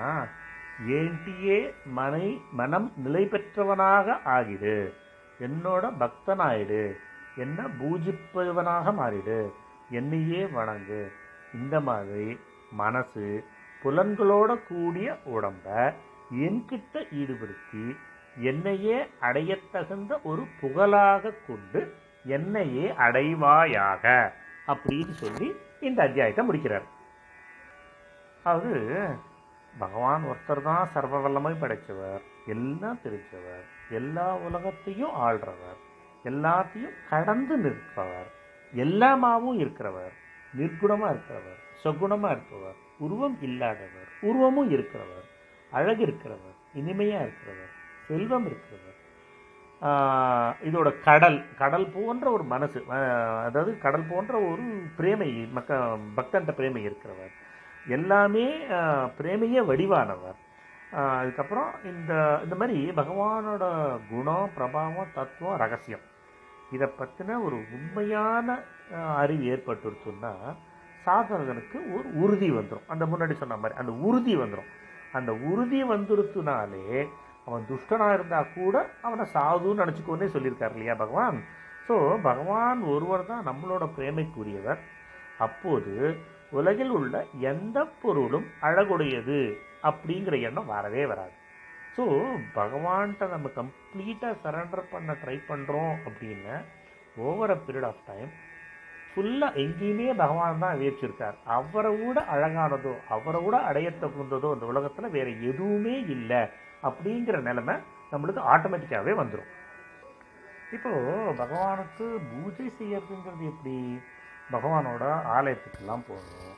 [0.96, 1.58] ஏண்டியே
[1.98, 2.26] மனை
[2.58, 4.74] மனம் நிலை பெற்றவனாக ஆகிடு.
[5.46, 6.82] என்னோட பக்தனாயிடு.
[7.36, 9.38] என்ன பூஜிப்பவனாக மாறிடு.
[9.90, 11.00] என்னையே வணங்கு.
[11.58, 12.28] இந்த மாதிரி
[12.82, 13.26] மனசு
[13.82, 15.66] புலன்களோட கூடிய உடம்ப
[16.44, 17.84] என்கிட்ட ஈடுபடுத்தி
[18.50, 21.80] என்னையே அடையத்தகுந்த ஒரு புகழாக கொண்டு
[22.36, 24.04] என்னையே அடைவாயாக
[24.72, 25.48] அப்படின்னு சொல்லி
[25.82, 26.86] இந்த அத்தியாயத்தை முடிக்கிறார்.
[28.44, 28.72] அது
[29.74, 35.78] பகவான் ஒருத்தர் தான் சர்வ வல்லமை படைச்சவர் எல்லாம் தெரிஞ்சவர் எல்லா உலகத்தையும் ஆள்றவர்
[36.24, 38.30] எல்லாத்தையும் கடந்து நிற்பவர்
[38.72, 40.14] எல்லாமாவும் இருக்கிறவர்
[40.54, 45.26] நிர்குணமாக இருக்கிறவர் சொகுணமாக இருக்கிறவர் உருவம் இல்லாதவர் உருவமும் இருக்கிறவர்
[45.72, 47.72] அழகு இருக்கிறவர் இனிமையாக இருக்கிறவர்
[48.08, 48.87] செல்வம் இருக்கிறவர்
[50.68, 52.78] இதோட கடல் கடல் போன்ற ஒரு மனசு
[53.46, 54.64] அதாவது கடல் போன்ற ஒரு
[54.96, 55.76] பிரேமை மக்க
[56.16, 57.32] பக்தன்ட்ட பிரேமை இருக்கிறவர்.
[57.86, 58.46] எல்லாமே
[59.18, 60.38] பிரேமையே வடிவானவர்.
[61.20, 62.12] அதுக்கப்புறம் இந்த
[62.44, 63.64] இந்த மாதிரி பகவானோட
[64.10, 66.04] குணம் பிரபாவம் தத்துவம் ரகசியம்.
[66.72, 68.58] இதை பற்றின ஒரு உண்மையான
[69.16, 70.32] அறிவு ஏற்பட்டுருச்சுன்னா
[71.04, 74.70] சாதகனுக்கு ஒரு உறுதி வந்துடும் அந்த முன்னாடி சொன்ன மாதிரி அந்த உறுதி வந்துடும்
[75.12, 77.06] அந்த உறுதி வந்துருத்துனாலே
[77.48, 78.76] அவன் துஷ்டனாக இருந்தால் கூட
[79.06, 81.38] அவனை சாதுன்னு நினச்சிக்கோன்னே சொல்லியிருக்கார் இல்லையா பகவான்?
[81.86, 81.94] ஸோ
[82.28, 84.80] பகவான் ஒருவர் தான் நம்மளோட பிரேமைக்குரியவர்.
[85.46, 85.92] அப்போது
[86.58, 87.14] உலகில் உள்ள
[87.50, 89.40] எந்த பொருளும் அழகுடையது
[89.88, 91.34] அப்படிங்கிற எண்ணம் வரவே வராது.
[91.96, 92.04] ஸோ
[92.58, 96.54] பகவான்கிட்ட நம்ம கம்ப்ளீட்டாக சரண்டர் பண்ண ட்ரை பண்ணுறோம் அப்படின்னு
[97.28, 98.30] over a period of time
[99.10, 105.32] ஃபுல்லாக எங்கேயுமே பகவான் தான் வீழ்ச்சிருக்கார் அவரை விட அழகானதோ அவரை விட அடைய தகுந்ததோ இந்த உலகத்தில் வேறு
[105.50, 106.42] எதுவுமே இல்லை.
[106.82, 107.74] அப்படிங்கிற நிலைமை
[108.12, 109.52] நம்மளுக்கு ஆட்டோமேட்டிக்காகவே வந்துடும்
[110.72, 110.90] இப்போ
[111.36, 113.76] பகவானுக்கு பூஜை செய்யறதுங்கிறது எப்படி?
[114.52, 115.04] பகவானோட
[115.36, 116.54] ஆலயத்துக்கெல்லாம் போகணும்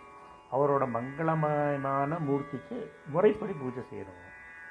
[0.52, 4.26] அவரோட மங்களமயமான மூர்த்திக்கு முறைப்படி பூஜை செய்யணும்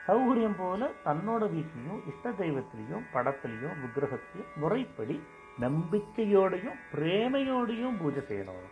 [0.08, 5.16] சௌகரியம் போல் தன்னோட வீட்லேயும் இஷ்ட தெய்வத்திலையும் படத்துலையும் விக்கிரகத்திலையும் முறைப்படி
[5.58, 8.68] நம்பிக்கையோடையும் பிரேமையோடையும் பூஜை செய்யணும்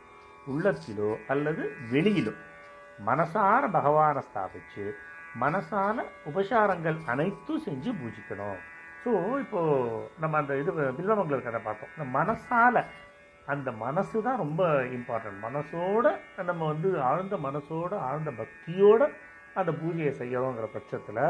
[0.47, 2.33] உள்ளத்திலோ அல்லது வெளியிலோ.
[3.05, 4.85] மனசார பகவானை ஸ்தாபிச்சு
[5.43, 8.59] மனசான உபசாரங்கள் அனைத்தும் செஞ்சு பூஜிக்கணும்.
[9.03, 9.11] ஸோ
[9.43, 11.91] இப்போது நம்ம அந்த இது பில்வமங்கலர் கதை பார்த்தோம்.
[11.95, 12.81] இந்த மனசால்
[13.53, 14.61] அந்த மனசு தான் ரொம்ப
[14.97, 16.05] இம்பார்ட்டன்ட் மனசோட
[16.49, 19.01] நம்ம வந்து ஆழ்ந்த மனசோட ஆழ்ந்த பக்தியோட
[19.59, 21.23] அந்த பூஜையை செய்யறோங்கிற பட்சத்தில்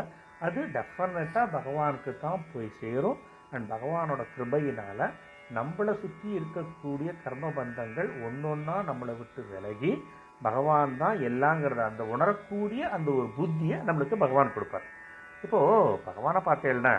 [0.46, 3.20] அது டெஃபினட்டாக பகவானுக்கு தான் போய் சேரும்.
[3.56, 5.06] அண்ட் பகவானோட கிருபையினால்
[5.58, 9.92] நம்மளை சுற்றி இருக்கக்கூடிய கர்ம பந்தங்கள் ஒன்றொன்னா நம்மளை விட்டு விலகி
[10.46, 14.86] பகவான் தான் எல்லாங்கிறத அந்த உணரக்கூடிய அந்த ஒரு புத்தியை நம்மளுக்கு பகவான் கொடுப்பார்.
[15.46, 16.96] இப்போது பகவானை பார்த்தேன்னா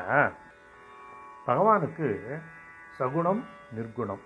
[1.48, 2.08] பகவானுக்கு
[2.98, 3.42] சகுணம்
[3.76, 4.22] நிர்குணம்.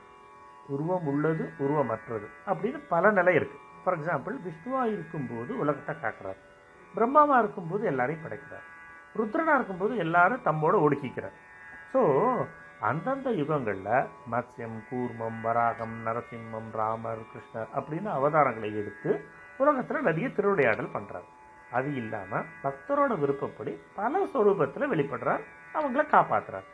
[0.74, 6.40] உருவம் உள்ளது உருவமற்றது அப்படின்னு பல நிலை இருக்குது ஃபார் எக்ஸாம்பிள் விஷ்ணுவாக இருக்கும்போது உலகத்தை காக்கிறார்.
[6.94, 8.66] பிரம்மாவாக இருக்கும்போது எல்லாரையும் படைக்கிறார்.
[9.18, 11.36] ருத்ரனாக இருக்கும்போது எல்லாரும் தம்மோட ஒடுக்கிக்கிறார்.
[11.92, 12.00] ஸோ
[12.82, 19.10] அந்தந்த யுகங்களில் மத்ஸ்யம் கூர்மம் வராகம் நரசிம்மம் ராமர் கிருஷ்ணர் அப்படின்னு அவதாரங்களை எடுத்து
[19.56, 21.28] உலகத்தில் நிறைய திருவிளையாடல் பண்ணுறார்
[21.70, 26.68] அது இல்லாமல் பக்தரோட விருப்பப்படி பல ஸ்வரூபத்தில் வெளிப்படுறார் அவங்கள காப்பாற்றுறார்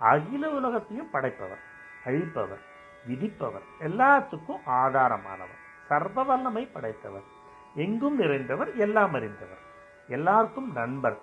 [0.00, 1.62] அகில உலகத்தையும் படைப்பவர்
[2.04, 2.64] அழிப்பவர்
[3.06, 7.26] விதிப்பவர் எல்லாத்துக்கும் ஆதாரமானவர் சர்வ வல்லமை படைத்தவர்
[7.74, 9.62] எங்கும் நிறைந்தவர் எல்லாம் அறிந்தவர்
[10.08, 11.18] எல்லாருக்கும் நண்பர்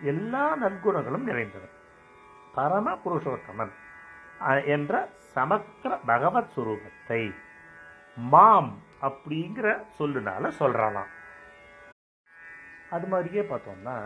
[0.00, 1.74] எல்லா நற்குணங்களும் நிறைந்தவர்.
[2.54, 3.72] பரம புருஷோத்தமன்
[4.64, 4.92] என்ற
[5.34, 7.22] சமக்கிர பகவத் சுரூபத்தை
[8.16, 8.70] மாம்
[9.00, 9.66] அப்படிங்கிற
[9.98, 11.10] சொல்லுனால சொல்கிறானாம்
[12.90, 13.96] அது மாதிரியே பார்த்தோம்னா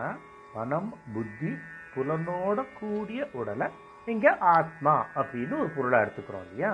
[0.53, 1.51] மனம் புத்தி
[1.93, 3.67] புலனோட கூடிய உடலை
[4.07, 6.73] இங்கே ஆத்மா அப்படின்னு ஒரு பொருளாக எடுத்துக்கிறோம் இல்லையா?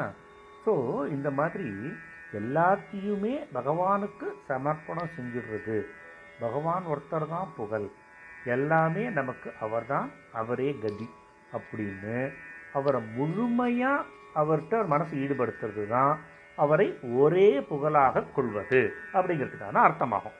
[0.65, 0.73] ஸோ
[1.09, 1.69] இந்த மாதிரி
[2.33, 5.77] எல்லாத்தையுமே பகவானுக்கு சமர்ப்பணம் செஞ்சிடுறது.
[6.39, 7.87] பகவான் ஒருத்தர் தான் புகழ்.
[8.45, 11.07] எல்லாமே நமக்கு அவர்தான் அவரே கதி.
[11.57, 12.17] அப்படின்னு
[12.79, 14.07] அவரை முழுமையாக
[14.41, 16.13] அவர்கிட்ட மனசு ஈடுபடுத்துறது தான்
[16.63, 16.87] அவரை
[17.21, 18.81] ஒரே புகழாக கொள்வது
[19.15, 20.37] அப்படிங்கிறதுக்கான அர்த்தமாகும்.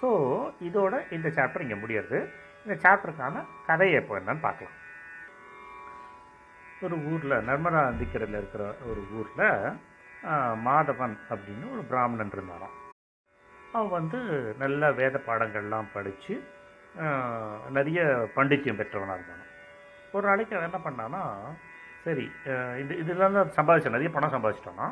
[0.00, 0.08] ஸோ
[0.68, 2.18] இதோட இந்த சாப்டர் இங்கே முடியறது.
[2.64, 4.76] இந்த சாப்டருக்கான கதையை எப்போ என்னன்னு பார்க்கலாம்.
[6.86, 9.46] ஒரு ஊரில் நர்மதா நதிக்கரையில் இருக்கிற ஒரு ஊரில்
[10.66, 12.76] மாதவன் அப்படின்னு ஒரு பிராமணன் இருந்தாராம்.
[13.76, 14.20] அவன் வந்து
[14.62, 16.34] நல்ல வேத பாடங்கள்லாம் படித்து
[17.76, 18.00] நிறைய
[18.36, 19.44] பண்டித்தியம் பெற்றவனாக இருந்தான்.
[20.14, 21.22] ஒரு நாளைக்கு அவன் என்ன பண்ணான்னா
[22.04, 22.24] சரி
[22.82, 24.88] இது இதெல்லாம் தான் சம்பாதிச்சோம் நிறைய பணம் சம்பாதிச்சிட்டோம்னா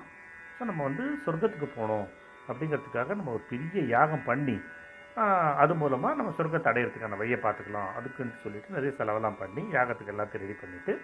[0.56, 2.06] ஸோ நம்ம வந்து சொர்க்கத்துக்கு போகணும்
[2.48, 4.56] அப்படிங்கிறதுக்காக நம்ம ஒரு பெரிய யாகம் பண்ணி
[5.62, 10.56] அது மூலமாக நம்ம சொர்க்கத்தை அடையிறதுக்கான வழியை பார்த்துக்கலாம் அதுக்குன்னு சொல்லிட்டு நிறைய செலவெல்லாம் பண்ணி யாகத்துக்கு எல்லாத்தையும் ரெடி
[10.62, 10.94] பண்ணிவிட்டு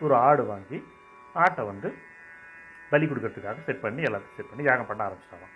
[0.00, 0.78] ஒரு ஆடு வாங்கி
[1.34, 1.88] ஆட்டை வந்து
[2.90, 5.48] பலி கொடுக்கறதுக்காக செட் பண்ணி எல்லாத்தையும் செட் பண்ணி யாகம் பண்ண ஆரம்பிச்சிட்டாங்க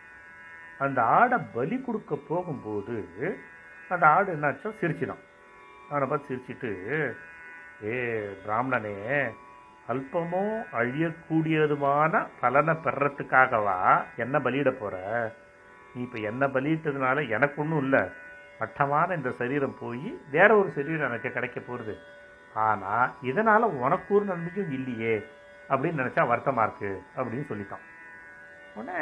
[0.79, 2.97] அந்த ஆடை பலி கொடுக்க போகும்போது
[3.91, 5.23] அந்த ஆடு என்னாச்சோ சிரிச்சிடும்.
[5.89, 6.71] அவனை பார்த்து சிரிச்சிட்டு
[7.89, 7.99] ஏ
[8.45, 8.97] பிராமணனே
[9.93, 10.43] அல்பமோ
[10.79, 13.77] அழியக்கூடியதுமான பலனை பெறத்துக்காகவா
[14.17, 14.97] என்ன பலியிட போற?
[15.93, 18.03] நீ இப்போ என்ன பலியிட்டதுனால எனக்கு ஒன்றும் இல்லை.
[18.61, 21.95] மட்டமான இந்த சரீரம் போய் வேற ஒரு சரீரம் எனக்கு கிடைக்க போகிறது
[22.67, 25.15] ஆனால் இதனால் உனக்கு ஒரு நன்மையும் இல்லையே
[25.71, 27.85] அப்படின்னு நினச்சா வருத்தமாக இருக்கு அப்படின்னு சொல்லிட்டான்.
[28.77, 29.01] உடனே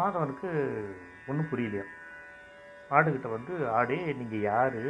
[0.00, 0.50] மாதவனுக்கு
[1.28, 1.86] ஒன்றும் புரியலையா?
[2.90, 4.82] ஆடுகிட்ட வந்து ஆடே நீங்கள் யார்?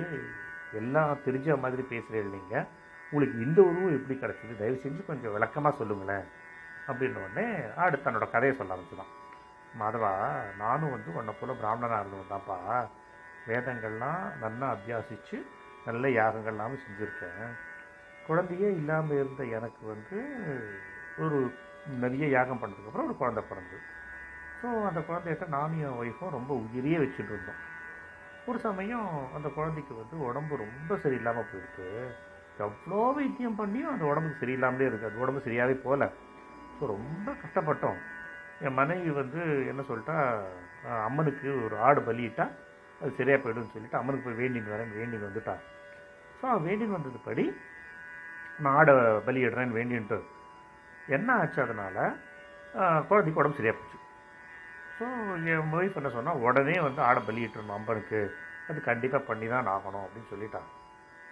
[0.80, 2.66] எல்லாம் தெரிஞ்ச மாதிரி பேசுகிறீங்க நீங்கள்
[3.10, 4.54] உங்களுக்கு இந்த உருவம் எப்படி கிடச்சிது?
[4.60, 6.26] தயவு செஞ்சு கொஞ்சம் விளக்கமாக சொல்லுங்களேன்.
[6.88, 7.46] அப்படின்ன உடனே
[7.82, 9.12] ஆடு தன்னோட கதையை சொல்ல ஆரம்பிச்சுதான்.
[9.80, 10.10] மாதவா
[10.58, 12.58] நானும் வந்து உன்னை போல் பிராமணனாக இருந்தவன் தான்ப்பா
[13.48, 15.38] வேதங்கள்லாம் நல்லா அபியாசித்து
[15.86, 17.42] நல்ல யாகங்கள்லாம் செஞ்சுருக்கேன்.
[18.26, 20.18] குழந்தையே இல்லாமல் இருந்த எனக்கு வந்து
[21.24, 21.38] ஒரு
[22.02, 23.82] நிறைய யாகம் பண்ணதுக்கப்புறம் ஒரு குழந்தை பிறந்தது.
[24.60, 27.60] ஸோ அந்த குழந்தையிட்ட நானும் என் ஒய்ஃபும் ரொம்ப உயிரியே வச்சுட்டு இருந்தோம்.
[28.46, 31.88] ஒரு சமயம் அந்த குழந்தைக்கு வந்து உடம்பு ரொம்ப சரியில்லாமல் போயிருக்கு
[32.64, 36.04] எவ்வளோ வைத்தியம் பண்ணியும் அந்த உடம்புக்கு சரியில்லாமலே இருக்குது அது உடம்பு சரியாகவே போகல.
[36.76, 37.98] ஸோ ரொம்ப கஷ்டப்பட்டோம்.
[38.66, 39.40] என் மனைவி வந்து
[39.70, 40.16] என்ன சொல்லிட்டா
[41.08, 42.46] அம்மனுக்கு ஒரு ஆடு பலியிட்டா
[43.00, 45.54] அது சரியாக போய்டும்னு சொல்லிட்டு அம்மனுக்கு போய் வேண்டின்னு வரேன் வேண்டின்னு வந்துட்டா.
[46.38, 47.44] ஸோ அவன் வேண்டின்னு வந்ததுபடி
[48.62, 48.94] நான் ஆடை
[49.28, 50.18] பலியிடுறேன்னு வேண்டின்ட்டு.
[51.16, 52.00] என்ன ஆச்சு அதனால்?
[53.10, 53.98] குழந்தைக்கு உடம்பு சரியாக போச்சு.
[54.96, 55.04] ஸோ
[55.52, 58.20] என் ஒய்ஃப் என்ன சொன்னால் உடனே வந்து ஆடை பலியிட்டுருணும் அம்பனுக்கு
[58.70, 60.68] அது கண்டிப்பாக பண்ணி தான் ஆகணும் அப்படின்னு சொல்லிட்டான்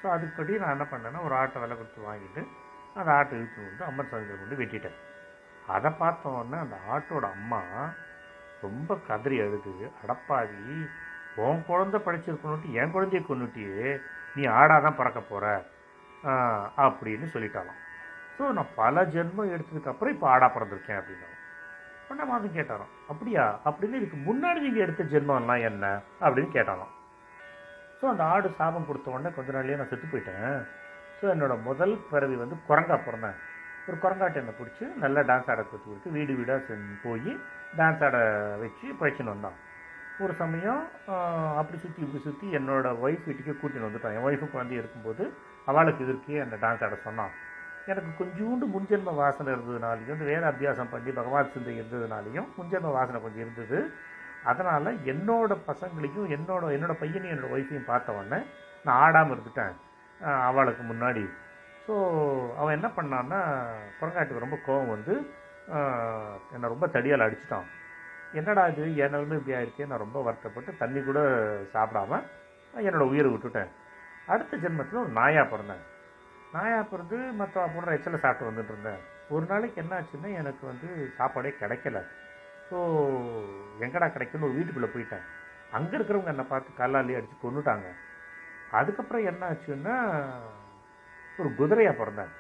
[0.05, 2.41] ஸோ அதுபடி நான் என்ன பண்ணேன்னா ஒரு ஆட்டை விலை கொடுத்து வாங்கிட்டு
[2.97, 4.99] அந்த ஆட்டை இழுத்து வந்து அம்மன் சந்தையில் கொண்டு வெட்டிட்டேன்.
[5.69, 7.61] அதை பார்த்தோன்னே அந்த ஆட்டோட அம்மா
[8.63, 10.75] ரொம்ப கதறி அழுது அடப்பாவி
[11.45, 13.87] உன் குழந்தை படைச்சிருக்கணுன்ட்டு என் குழந்தைய கொண்டுட்டியே
[14.37, 15.47] நீ ஆடாக தான் பறக்க போகிற
[16.85, 17.81] அப்படின்னு சொல்லிட்டாலாம்
[18.37, 21.31] ஸோ நான் பல ஜென்மம் எடுத்ததுக்கப்புறம் இப்போ ஆடா பிறந்திருக்கேன் அப்படின்னா
[22.07, 23.45] உடனே மாதம் கேட்டாராம் அப்படியா?
[23.67, 25.85] அப்படின்னு இதுக்கு முன்னாடி நீங்கள் எடுத்த ஜென்மம்லாம் என்ன?
[26.21, 26.93] அப்படின்னு கேட்டாலாம்
[28.05, 30.57] ஸோ அந்த ஆடு சாபம் கொடுத்த உடனே கொஞ்ச நாள்லேயே நான் செத்து போயிட்டேன்.
[31.19, 33.37] ஸோ என்னோட முதல் பிறவி வந்து குரங்கா பிறந்தேன்
[33.87, 37.31] ஒரு குரங்காட்டை என்னை பிடிச்சி நல்லா டான்ஸ் ஆட கற்றுக் கொடுத்து வீடு வீடாக செஞ்சு போய்
[37.79, 38.19] டான்ஸ் ஆட
[38.63, 39.57] வச்சு பயிற்சின்னு வந்தான்.
[40.25, 40.83] ஒரு சமயம்
[41.61, 44.17] அப்படி சுற்றி இப்படி சுற்றி என்னோடய ஒய்ஃப் வீட்டுக்கே கூட்டின்னு வந்துட்டான்.
[44.19, 45.25] என் ஒய்ஃபு குழந்தை இருக்கும்போது
[45.73, 47.35] அவளுக்கு எதிர்க்கே அந்த டான்ஸ் ஆட சொன்னான்.
[47.93, 53.45] எனக்கு கொஞ்சோண்டு முன்ஜென்ம வாசனை இருந்ததுனாலையும் இந்த வேத அபியாசம் பண்ணி பகவான் சிந்தை இருந்ததுனாலையும் முன்ஜென்ம வாசனை கொஞ்சம்
[53.47, 53.79] இருந்தது.
[54.51, 58.41] அதனால் என்னோடய பசங்களையும் என்னோட என்னோட பையனையும் என்னோடய ஒய்ஃபையும் பார்த்த உடனே
[58.87, 59.75] நான் ஆடாமல் இருந்துட்டேன்
[60.49, 61.25] அவளுக்கு முன்னாடி.
[61.87, 61.95] ஸோ
[62.61, 63.41] அவன் என்ன பண்ணான்னா
[64.01, 65.15] குரங்காட்டுக்கு ரொம்ப கோவம் வந்து
[66.55, 67.67] என்னை ரொம்ப தடியால் அடிச்சிட்டான்.
[68.41, 68.85] என்னடா இது?
[69.05, 71.21] என் இப்படி ஆயிடுச்சே நான் ரொம்ப வருத்தப்பட்டு தண்ணி கூட
[71.75, 72.21] சாப்பிடாம
[72.87, 73.73] என்னோடய உயிரை விட்டுட்டேன்.
[74.33, 75.83] அடுத்த ஜென்மத்தில் ஒரு நாயா பிறந்தேன்.
[76.55, 79.01] நாயா பிறந்து மற்ற போடுற எச்சலை சாப்பிட்டு வந்துட்டு இருந்தேன்.
[79.35, 80.89] ஒரு நாளைக்கு என்ன ஆச்சுன்னா எனக்கு வந்து
[81.19, 82.01] சாப்பாடே கிடைக்கல.
[82.69, 82.79] ஸோ
[83.85, 85.25] எங்கடா கிடைக்குன்னு ஒரு வீட்டுக்குள்ளே போயிட்டேன்.
[85.77, 87.87] அங்கே இருக்கிறவங்க என்னை பார்த்து கல்லாலே அடித்து கொண்டுட்டாங்க
[88.79, 89.97] அதுக்கப்புறம் என்ன ஆச்சுன்னா
[91.41, 92.33] ஒரு குதிரையாக பிறந்தேன்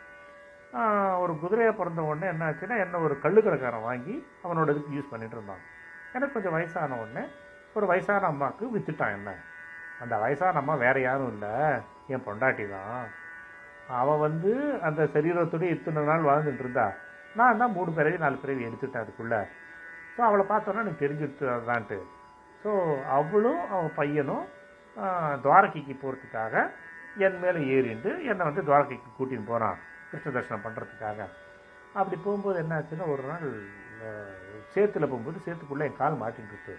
[1.22, 4.14] ஒரு குதிரையாக பிறந்த உடனே என்ன ஆச்சுன்னா என்ன ஒரு கள்ளுக்கடைக்காரன் வாங்கி
[4.44, 5.62] அவனோட இதுக்கு யூஸ் பண்ணிகிட்டு இருந்தான்.
[6.14, 7.24] எனக்கு கொஞ்சம் வயசான உடனே
[7.76, 9.30] ஒரு வயசான அம்மாவுக்கு விற்றுட்டான் என்ன.
[10.02, 11.52] அந்த வயசான அம்மா வேறு யாரும் இல்லை
[12.12, 13.04] என் பொண்டாட்டி தான்.
[14.00, 14.52] அவள் வந்து
[14.88, 16.86] அந்த சரீரத்தோடய இத்தனை நாள் வாழ்ந்துட்டு இருந்தா.
[17.38, 19.40] நான் தான் மூணு பிறவி நாலு பிறவி எடுத்துட்டேன் அதுக்குள்ளே.
[20.16, 21.98] ஸோ அவளை பார்த்தோன்னா எனக்கு தெரிஞ்சுட்டு அதுதான்ட்டு.
[22.62, 22.70] ஸோ
[23.18, 24.44] அவளும் அவன் பையனும்
[25.44, 26.54] துவாரகைக்கு போகிறதுக்காக
[27.26, 29.78] என் மேலே ஏறிண்டு என்னை வந்து துவாரகைக்கு கூட்டின்னு போகிறான்
[30.10, 31.20] கிருஷ்ண தர்ஷனம் பண்ணுறதுக்காக
[31.98, 33.46] அப்படி போகும்போது என்ன ஆச்சுன்னா ஒரு நாள்
[34.74, 36.76] சேத்துல போகும்போது சேத்துக்குள்ளே என் கால் மாட்டின்னு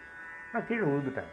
[0.53, 1.31] நான் கீழே விழுந்துட்டேன்.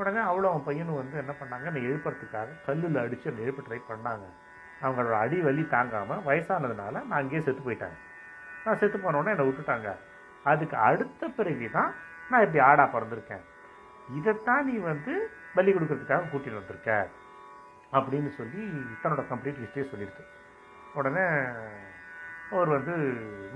[0.00, 4.26] உடனே அவளும் அவன் பையனும் வந்து என்ன பண்ணாங்க என்னை எழுப்புறதுக்காக கல்லில் அடித்து என்னை எழுப்ப ட்ரை பண்ணாங்க.
[4.82, 7.96] அவங்களோட அடி வலி தாங்காமல் வயசானதுனால நான் அங்கேயே செத்து போயிட்டேன்.
[8.64, 9.90] நான் செத்து போனோடனே என்னை விட்டுட்டாங்க.
[10.44, 11.90] அதுக்கு அடுத்த பிறவி தான்
[12.30, 13.44] நான் இப்படி ஆடா பிறந்திருக்கேன்.
[14.18, 15.12] இதைத்தான் நீ வந்து
[15.56, 16.90] பலி கொடுக்கறதுக்காக கூட்டிட்டு வந்திருக்க
[17.98, 18.62] அப்படின்னு சொல்லி
[19.02, 20.24] தன்னோட கம்ப்ளீட் ஹிஸ்ட்ரியை சொல்லியிருக்கு.
[20.98, 21.24] உடனே
[22.52, 22.94] அவர் வந்து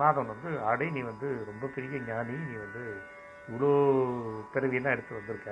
[0.01, 2.85] மாதவன் வந்து ஆடை நீ வந்து ரொம்ப பெரிய ஞானி நீ வந்து
[3.49, 3.71] இவ்வளோ
[4.53, 5.51] பிறவியெல்லாம் எடுத்து வந்திருக்க.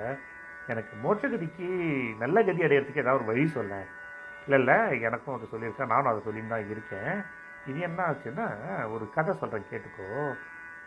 [0.73, 1.67] எனக்கு மோட்சகதிக்கு
[2.23, 3.79] நல்ல கதி அடையிறதுக்கு ஏதாவது ஒரு வழி சொல்ல
[4.45, 4.77] இல்லை இல்லை
[5.07, 7.13] எனக்கும் அதை சொல்லியிருக்கேன் நானும் அதை சொல்லின்னு தான் இருக்கேன்.
[7.69, 8.47] இது என்ன ஆச்சுன்னா
[8.95, 10.07] ஒரு கதை சொல்கிறேன் கேட்டுக்கோ.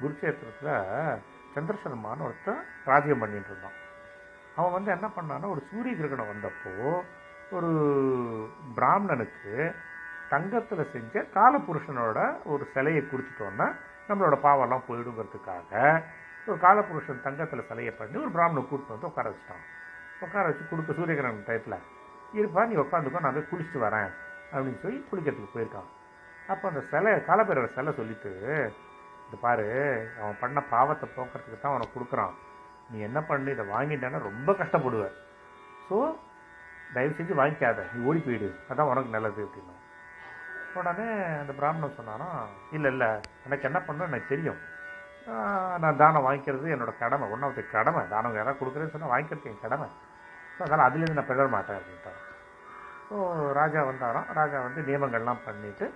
[0.01, 0.75] குருக்ஷேத்திரத்தில்
[1.55, 3.77] சந்திரசர்மான்னு ஒருத்தன் ராஜ்யம் பண்ணிட்டு இருந்தான்.
[4.59, 6.75] அவன் வந்து என்ன பண்ணான்னா ஒரு சூரிய கிரகணம் வந்தப்போ
[7.57, 7.71] ஒரு
[8.77, 9.55] பிராமணனுக்கு
[10.33, 12.19] தங்கத்தில் செஞ்ச காலபுருஷனோட
[12.53, 13.67] ஒரு சிலையை கொடுத்துட்டோன்னா
[14.09, 15.73] நம்மளோட பாவெல்லாம் போயிடுங்கிறதுக்காக
[16.49, 19.65] ஒரு காலபுருஷன் தங்கத்தில் சிலையை பண்ணி ஒரு பிராமணனை கூப்பிட்டு வந்து உட்கார வச்சுட்டான்.
[20.25, 21.79] உட்கார வச்சு கொடுக்க சூரியகிரகணம் டயத்தில்
[22.39, 24.11] இருப்பா நீ உட்காந்துக்கோ நான் போய் குளிச்சுட்டு வரேன்
[24.53, 25.89] அப்படின்னு சொல்லி குளிக்கிறதுக்கு போயிருக்கான்.
[26.53, 28.33] அப்போ அந்த சிலை காலபேரோட சிலை சொல்லிட்டு
[29.27, 29.67] இது பாரு
[30.21, 32.35] அவன் பண்ண பாவத்தை போக்குறதுக்கு தான் அவனை கொடுக்குறான்.
[32.91, 35.07] நீ என்ன பண்ணு இதை வாங்கிட்டேன்னா ரொம்ப கஷ்டப்படுவ
[35.89, 35.97] ஸோ
[36.95, 39.75] தயவு செஞ்சு வாங்கிக்காத நீ ஓடி போயிடு அதான் உனக்கு நல்லது அப்படின்னா.
[40.81, 41.09] உடனே
[41.43, 42.29] அந்த பிராமணன் சொன்னானா
[42.77, 43.11] இல்லை இல்லை
[43.47, 44.61] எனக்கு என்ன பண்ணணும் எனக்கு தெரியும்.
[45.83, 49.89] நான் தானம் வாங்கிக்கிறது என்னோட கடமை ஒன்றாவது கடமை தானம் யாராவது கொடுக்குறேன்னு சொன்னால் வாங்கிக்கிறது என் கடமை.
[50.57, 52.21] ஸோ அதனால் அதுலேருந்து நான் பிழற மாட்டேன் அப்படின்ட்டான்.
[53.09, 53.17] ஸோ
[53.61, 54.29] ராஜா வந்தாராம்.
[54.41, 55.89] ராஜா வந்து நியமங்கள்லாம் பண்ணிவிட்டு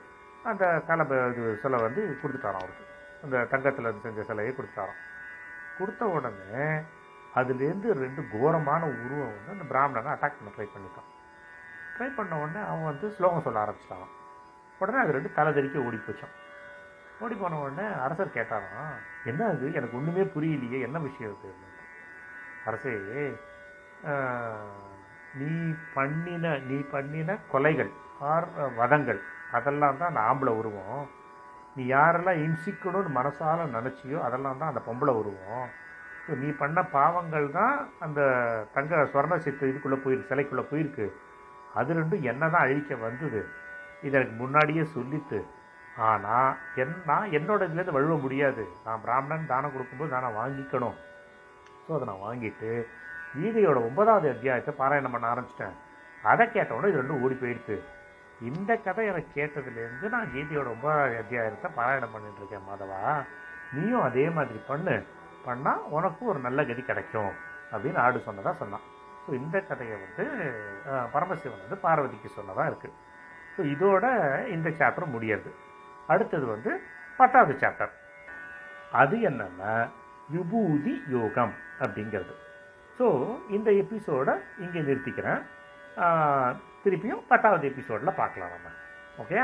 [0.51, 2.87] அந்த கலை இது சிலை வந்து கொடுத்துட்டாராம் அவருக்கு.
[3.25, 5.01] அந்த தங்கத்தில் செஞ்ச சிலையை கொடுத்தாராம்.
[5.79, 6.67] கொடுத்த உடனே
[7.41, 11.09] அதுலேருந்து ரெண்டு கோரமான உருவம் வந்து அந்த பிராமணனை அட்டாக் பண்ண ட்ரை பண்ணிட்டான்.
[11.97, 14.11] ட்ரை பண்ண உடனே அவன் வந்து ஸ்லோகம் சொல்ல ஆரம்பிச்சிட்டான்.
[14.81, 16.35] உடனே அது ரெண்டு தலை தெரிக்க ஓடி போச்சான்
[17.25, 18.93] ஓடி போன உடனே அரசர் கேட்டாராம்
[19.31, 19.67] என்ன அது?
[19.79, 21.51] எனக்கு ஒன்றுமே புரியலையே என்ன விஷயம் அது?
[22.69, 22.93] அரசே
[25.41, 25.51] நீ
[25.97, 27.91] பண்ணின நீ பண்ணின கொலைகள்
[28.31, 28.47] ஆர்
[28.79, 29.21] வதங்கள்
[29.57, 31.03] அதெல்லாம் தான் அந்த ஆம்பளை உருவம்.
[31.77, 35.69] நீ யாரெல்லாம் இம்சிக்கணும்னு மனசால் நினச்சியோ அதெல்லாம் தான் அந்த பொம்பளை உருவம்.
[36.25, 38.21] ஸோ நீ பண்ண பாவங்கள் தான் அந்த
[38.77, 41.07] தங்க சொர்ண சித்து இதுக்குள்ளே போயிருக்கு சிலைக்குள்ளே போயிருக்கு.
[41.81, 43.41] அது ரெண்டும் என்ன தான் அழிக்க வந்தது
[44.07, 45.39] இது எனக்கு முன்னாடியே சொல்லித்து.
[46.09, 46.51] ஆனால்
[46.83, 48.65] என் நான் என்னோட இதுலேருந்து வழுவ முடியாது.
[48.87, 50.99] நான் பிராமணன் தானம் கொடுக்கும்போது தானம் வாங்கிக்கணும்.
[51.85, 52.71] ஸோ அதை நான் வாங்கிட்டு
[53.33, 55.75] கீதையோட ஒன்பதாவது அத்தியாயத்தை பாராயணம் பண்ண ஆரம்பிச்சிட்டேன்.
[56.31, 57.77] அதை கேட்ட இது ரெண்டும் ஓடி போயிடுச்சு
[58.49, 63.01] இந்த கதை எனக்கு கேட்டதுலேருந்து நான் கீதையோட ஒன்பதாவது அத்தியாயத்தை பாராயணம் பண்ணிட்டு இருக்கேன் மாதவா.
[63.75, 64.95] நீயும் அதே மாதிரி பண்ணு.
[65.47, 67.33] பண்ணால் உனக்கும் ஒரு நல்ல கதி கிடைக்கும்
[67.73, 68.87] அப்படின்னு ஆடு சொன்னதாக சொன்னான்.
[69.25, 70.25] ஸோ இந்த கதையை வந்து
[71.15, 72.97] பரமசிவன் வந்து பார்வதிக்கு சொன்னதாக இருக்குது
[73.55, 74.05] ஸோ இதோட
[74.55, 75.51] இந்த சாப்டர் முடியாது
[76.15, 76.73] அடுத்தது வந்து
[77.21, 77.93] பத்தாவது சாப்டர்
[79.01, 79.75] அது என்னன்னா
[80.35, 82.35] விபூதி யோகம் அப்படிங்கிறது.
[82.99, 83.07] ஸோ
[83.57, 84.35] இந்த எபிசோடை
[84.65, 85.43] இங்கே நிறுத்திக்கிறேன்.
[86.85, 88.69] திருப்பியும் பத்தாவது எபிசோடில் பார்க்கலாம் நம்ம.
[89.23, 89.39] Okay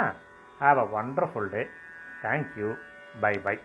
[0.61, 1.63] have a wonderful day
[2.23, 2.69] thank you
[3.21, 3.57] bye bye